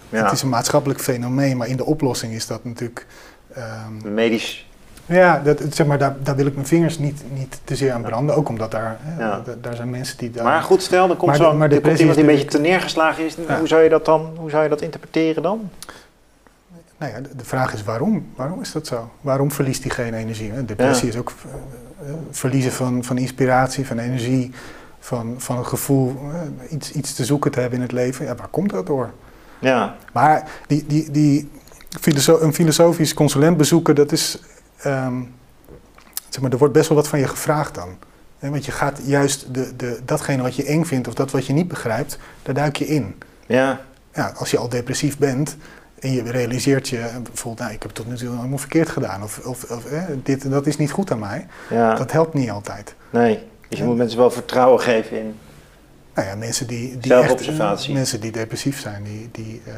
[0.10, 3.06] ja, Het is een maatschappelijk fenomeen, maar in de oplossing is dat natuurlijk.
[3.54, 4.68] ehm, medisch,
[5.06, 8.02] ja, dat, zeg maar, daar, daar wil ik mijn vingers niet, niet te zeer aan
[8.02, 8.36] branden.
[8.36, 9.42] Ook omdat daar, Ja.
[9.62, 10.44] daar zijn mensen die daar.
[10.44, 12.36] Maar goed, stel, er komt, Maar de- zo, maar er komt depressie iemand die een
[12.36, 13.36] beetje te neergeslagen is.
[13.48, 13.58] Ja.
[13.58, 15.70] Hoe zou je dat dan, hoe zou je dat interpreteren dan?
[16.98, 18.26] Nou ja, de, vraag is waarom?
[18.36, 19.12] Waarom is dat zo?
[19.22, 20.52] Waarom verliest die geen energie?
[20.52, 20.66] hè?
[20.66, 21.14] Depressie Ja.
[21.14, 21.34] is ook
[22.06, 24.52] eh, verliezen van, van inspiratie, van energie,
[25.00, 28.26] van, van het gevoel eh, iets, iets te zoeken te hebben in het leven.
[28.26, 29.12] Ja, waar komt dat door?
[29.60, 31.50] Ja, Maar die, die, die
[32.00, 34.40] filoso- een filosofisch consulent bezoeken, dat is.
[34.78, 35.22] ehm,
[36.30, 37.90] zeg maar, er wordt best wel wat van je gevraagd dan.
[38.40, 41.46] Hè, Want je gaat juist de, de, datgene wat je eng vindt of dat wat
[41.46, 43.16] je niet begrijpt, daar duik je in.
[43.46, 43.82] ja,
[44.14, 45.58] Ja, als je al depressief bent
[46.00, 49.24] en je realiseert je bijvoorbeeld, nou, ik heb het tot nu toe allemaal verkeerd gedaan
[49.24, 49.84] of, of, of
[50.24, 51.96] dit dat is niet goed aan mij, ja.
[51.96, 52.96] dat helpt niet altijd.
[53.10, 55.36] Nee, dus je moet mensen wel vertrouwen geven in.
[56.14, 57.30] Nou ja, mensen die, die echt,
[57.94, 59.74] mensen die depressief zijn, die, die, eh,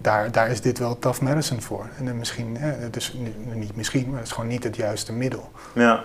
[0.00, 1.86] daar, daar is dit wel tough medicine voor.
[1.98, 2.70] En dan misschien, eh,
[3.14, 5.50] nu- niet misschien, maar het is gewoon niet het juiste middel.
[5.74, 6.02] Ja,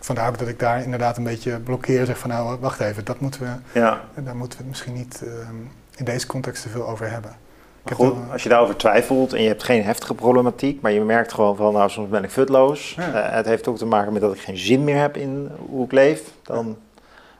[0.00, 3.20] Vandaar ook dat ik daar inderdaad een beetje blokkeer, zeg van nou wacht even, dat
[3.20, 5.54] moeten we, ja, daar moeten we het misschien niet ehm,
[5.96, 7.32] in deze context te veel over hebben.
[7.94, 11.56] Goed, als je daarover twijfelt en je hebt geen heftige problematiek, maar je merkt gewoon
[11.56, 12.94] van, nou, soms ben ik futloos.
[12.96, 13.12] Ja.
[13.28, 15.84] Eh, het heeft ook te maken met dat ik geen zin meer heb in hoe
[15.84, 16.22] ik leef.
[16.42, 16.76] Dan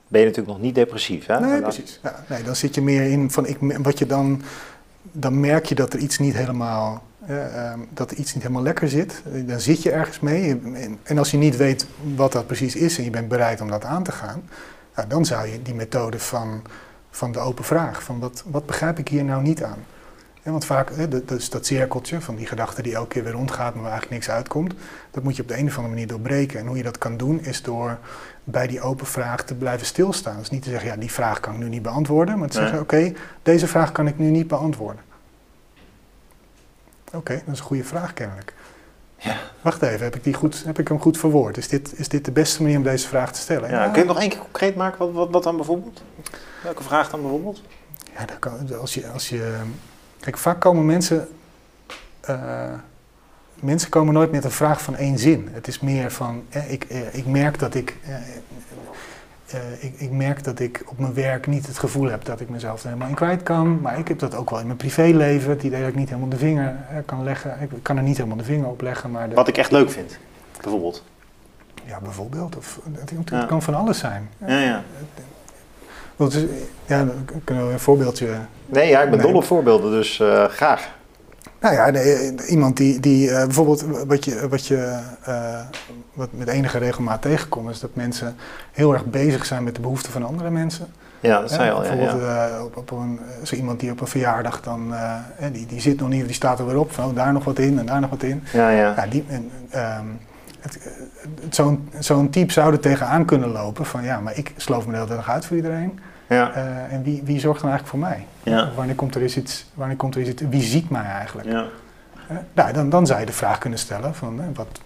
[0.09, 1.27] ben je natuurlijk nog niet depressief.
[1.27, 1.41] Hè?
[1.41, 2.01] Nee, Dan- precies.
[2.03, 4.43] Ja, nee, dan zit je meer in van ik, wat je dan,
[5.03, 8.65] dan merk je dat er iets niet helemaal, eh, ehm, dat er iets niet helemaal
[8.65, 9.23] lekker zit.
[9.33, 10.61] Eh, Dan zit je ergens mee.
[11.03, 13.85] En, als je niet weet wat dat precies is en je bent bereid om dat
[13.85, 14.43] aan te gaan,
[14.97, 16.63] ja, dan zou je die methode van,
[17.11, 19.79] van de open vraag, van wat, wat begrijp ik hier nou niet aan?
[20.49, 23.75] Ja, want vaak, hè, dat, dat cirkeltje van die gedachte die elke keer weer rondgaat,
[23.75, 24.75] maar waar eigenlijk niks uitkomt.
[25.11, 26.61] Dat moet je op de een of andere manier doorbreken.
[26.61, 27.99] En hoe je dat kan doen, is door
[28.45, 30.39] bij die open vraag te blijven stilstaan.
[30.39, 32.67] Dus niet te zeggen, ja, die vraag kan ik nu niet beantwoorden, maar te Nee.
[32.67, 35.03] zeggen, oké, deze vraag kan ik nu niet beantwoorden.
[37.13, 38.55] Oké, dat is een goede vraag kennelijk.
[39.17, 39.37] Ja.
[39.61, 41.57] Wacht even, heb ik, die goed, heb ik hem goed verwoord?
[41.57, 43.71] Is dit, is dit de beste manier om deze vraag te stellen?
[43.71, 44.99] Ja, kun je het nog één keer concreet maken?
[44.99, 46.03] Wat, wat, wat dan bijvoorbeeld?
[46.63, 47.63] Welke vraag dan bijvoorbeeld?
[48.19, 49.57] Ja, dat kan, als je, als je,
[50.21, 51.29] kijk, vaak komen mensen,
[52.21, 52.37] eh,
[53.55, 55.49] mensen komen nooit met een vraag van één zin.
[55.53, 60.11] Het is meer van, eh, ik, eh, ik merk dat ik, eh, eh, ik, ik
[60.11, 63.09] merk dat ik op mijn werk niet het gevoel heb dat ik mezelf er helemaal
[63.09, 63.81] in kwijt kan.
[63.81, 66.29] Maar ik heb dat ook wel in mijn privéleven, het idee dat ik niet helemaal
[66.29, 67.57] de vinger kan leggen.
[67.61, 69.91] Ik kan er niet helemaal de vinger op leggen, maar de- Wat ik echt leuk
[69.91, 70.19] vind,
[70.63, 71.05] bijvoorbeeld.
[71.85, 73.45] ja, bijvoorbeeld, of, het, Ja.
[73.45, 74.29] kan van alles zijn.
[74.47, 74.83] Ja, ja.
[76.19, 76.45] Want is-
[76.87, 77.15] ja, dan
[77.45, 78.29] kunnen we een voorbeeldje
[78.67, 80.97] Nee, ja, ik ben dol op voorbeelden, dus eh, graag.
[81.61, 85.61] Nou ja, de- iemand die, die eh, bijvoorbeeld wat je, wat je eh,
[86.13, 88.37] wat met enige regelmaat tegenkomt, is dat mensen
[88.73, 90.87] heel erg bezig zijn met de behoeften van andere mensen.
[91.21, 91.81] Ja, dat zei je al.
[91.81, 92.49] Bijvoorbeeld ja.
[92.49, 95.81] eh, op, op een, zo iemand die op een verjaardag dan, eh, eh, die, die
[95.81, 97.87] zit nog niet, die staat er weer op, van oh, daar nog wat in en
[97.87, 98.43] daar nog wat in.
[98.53, 98.93] ja, ja.
[98.97, 100.05] Ja, die, en, ehm,
[100.61, 100.71] eh,
[101.51, 104.99] zo'n, zo'n type zou er tegenaan kunnen lopen van ja, maar ik sloof me de
[104.99, 105.99] hele dag uit voor iedereen.
[106.29, 106.53] Ja.
[106.53, 108.27] Eh, en wie, wie zorgt dan eigenlijk voor mij?
[108.43, 108.71] Ja.
[108.75, 111.49] Wanneer komt er eens iets, wanneer komt er eens iets, wie ziet mij eigenlijk?
[111.49, 111.65] ja.
[112.29, 114.81] Eh, nou, dan, dan zou je de vraag kunnen stellen van eh, wat,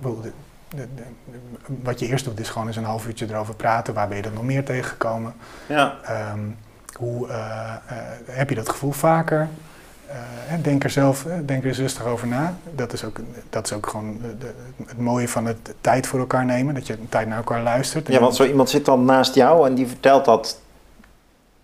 [0.00, 0.32] de-
[0.68, 1.38] de- de-
[1.82, 3.94] wat je eerst doet is gewoon eens een half uurtje erover praten.
[3.94, 5.32] Waar ben je dan nog meer tegengekomen?
[5.66, 5.94] ja.
[6.04, 6.40] Ehm,
[6.98, 7.28] hoe,
[8.24, 9.48] heb je dat gevoel vaker?
[10.10, 12.56] Eh, denk er zelf, eh, denk er rustig over na.
[12.74, 13.16] Dat is ook,
[13.50, 14.54] dat is ook gewoon de-
[14.86, 16.74] het mooie van het tijd voor elkaar nemen.
[16.74, 18.08] Dat je tijd naar elkaar luistert.
[18.08, 20.60] Ja, want zo iemand zit dan naast jou en die vertelt dat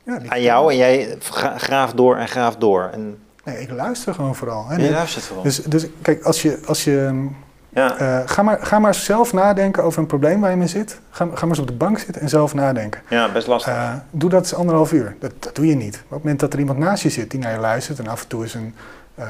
[0.03, 2.91] Ja, die- aan jou en jij gra- graaft door en graaft door.
[2.93, 4.67] En Nee, ik luister gewoon vooral.
[4.69, 4.77] Hè.
[4.77, 5.45] je luistert vooral.
[5.45, 7.29] Dus, dus kijk, als je, als je
[7.77, 7.99] ja.
[7.99, 11.01] Eh, ga, maar, ga maar zelf nadenken over een probleem waar je mee zit.
[11.11, 13.01] Ga, ga maar eens op de bank zitten en zelf nadenken.
[13.09, 13.73] ja, best lastig.
[13.73, 15.17] Eh, doe dat eens anderhalf uur.
[15.21, 15.93] Dat, dat doe je niet.
[15.93, 18.07] Maar op het moment dat er iemand naast je zit die naar je luistert en
[18.07, 18.75] af en toe eens een,
[19.15, 19.27] eh,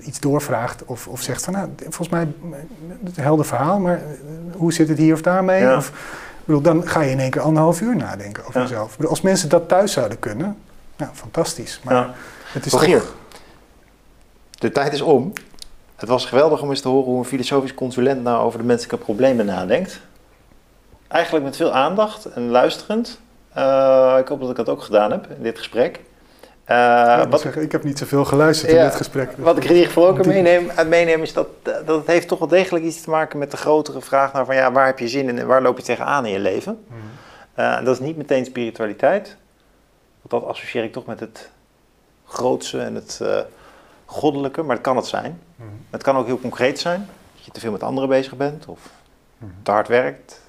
[0.00, 4.00] iets doorvraagt of, of zegt van nou, volgens mij het is een helder verhaal, maar
[4.56, 5.60] hoe zit het hier of daar mee?
[5.60, 5.76] Ja.
[5.76, 5.92] Of,
[6.44, 8.66] bedoel, dan ga je in één keer anderhalf uur nadenken over Ja.
[8.66, 8.96] jezelf.
[8.96, 10.56] Bedoel, als mensen dat thuis zouden kunnen,
[10.96, 11.80] nou, fantastisch.
[11.84, 12.14] Maar ja.
[12.52, 13.14] het is Rogier, toch...
[14.50, 15.32] de tijd is om.
[15.96, 19.04] Het was geweldig om eens te horen hoe een filosofisch consulent nou over de menselijke
[19.04, 20.00] problemen nadenkt.
[21.08, 23.20] Eigenlijk met veel aandacht en luisterend.
[23.52, 26.00] Eh, ik hoop dat ik dat ook gedaan heb in dit gesprek.
[26.64, 29.36] Eh, Ja, wat, zeggen, ik heb niet zoveel geluisterd Ja, in dit gesprek.
[29.36, 32.06] dus- wat ik er in ieder geval ook meeneem, meeneem is dat, eh, dat het
[32.06, 34.86] heeft toch wel degelijk iets te maken met de grotere vraag naar van ja, waar
[34.86, 36.86] heb je zin in en waar loop je tegenaan in je leven.
[37.54, 39.36] Eh, dat is niet meteen spiritualiteit.
[40.22, 41.50] Want dat associeer ik toch met het
[42.24, 43.20] grootse en het
[44.04, 45.40] goddelijke, maar het kan het zijn.
[45.56, 45.68] Mhm.
[45.90, 47.08] Het kan ook heel concreet zijn.
[47.34, 48.80] Dat je te veel met anderen bezig bent of
[49.38, 49.50] Mhm.
[49.62, 50.40] te hard werkt.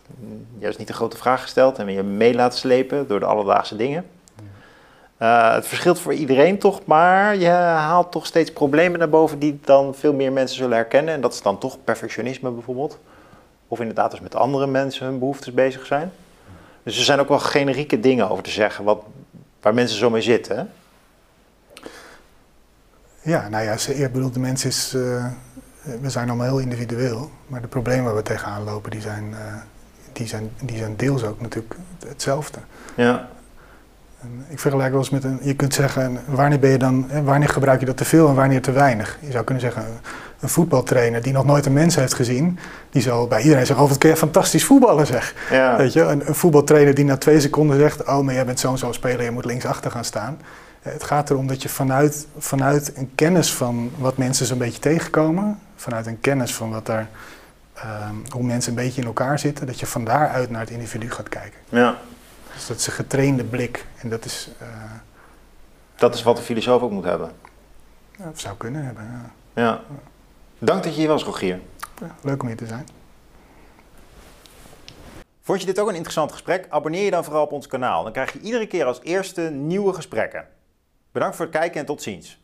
[0.58, 4.06] Juist niet de grote vraag gesteld en je mee laat slepen door de alledaagse dingen.
[5.18, 9.60] Eh, het verschilt voor iedereen toch, maar je haalt toch steeds problemen naar boven die
[9.64, 11.14] dan veel meer mensen zullen herkennen.
[11.14, 13.00] En dat is dan toch perfectionisme bijvoorbeeld.
[13.68, 16.12] Of inderdaad dus met andere mensen hun behoeftes bezig zijn.
[16.84, 19.04] Dus er zijn ook wel generieke dingen over te zeggen wat,
[19.62, 20.58] waar mensen zo mee zitten.
[20.58, 20.64] Hè?
[23.28, 24.94] Ja, nou ja, ze- ik bedoel, de mens is.
[24.96, 25.26] eh,
[26.02, 27.32] we zijn allemaal heel individueel.
[27.48, 29.54] Maar de problemen waar we tegenaan lopen, die zijn, eh,
[30.14, 31.76] die zijn, die zijn deels ook natuurlijk
[32.08, 32.58] hetzelfde.
[32.96, 33.28] Ja.
[34.22, 35.40] En ik vergelijk wel eens met een.
[35.42, 37.06] Je kunt zeggen, wanneer ben je dan.
[37.08, 39.18] hè, Wanneer gebruik je dat te veel en wanneer te weinig?
[39.22, 39.84] Je zou kunnen zeggen,
[40.40, 42.60] een voetbaltrainer die nog nooit een mens heeft gezien.
[42.90, 45.34] die zal bij iedereen zeggen: Oh, wat kun je fantastisch voetballen, zeg.
[45.52, 45.78] Ja.
[45.78, 48.78] Weet je, een, een voetbaltrainer die na twee seconden zegt: Oh, maar jij bent zo'n
[48.78, 50.38] zo'n speler, je moet linksachter gaan staan.
[50.92, 55.60] Het gaat erom dat je vanuit, vanuit een kennis van wat mensen zo'n beetje tegenkomen,
[55.76, 57.08] vanuit een kennis van wat er,
[57.74, 61.10] ehm, hoe mensen een beetje in elkaar zitten, dat je van daaruit naar het individu
[61.12, 61.60] gaat kijken.
[61.70, 61.98] ja.
[62.54, 64.68] Dus dat is een getrainde blik en dat is, eh,
[65.96, 67.32] Dat is wat een filosoof ook moet hebben.
[68.18, 69.04] ja, zou kunnen hebben.
[69.54, 69.62] Ja.
[69.64, 69.82] Ja.
[70.60, 71.60] Dank dat je hier was, Rogier.
[72.02, 72.88] Ja, leuk om hier te zijn.
[75.42, 76.66] Vond je dit ook een interessant gesprek?
[76.70, 78.04] Abonneer je dan vooral op ons kanaal.
[78.04, 80.46] Dan krijg je iedere keer als eerste nieuwe gesprekken.
[81.12, 82.40] Bedankt voor het kijken en tot ziens.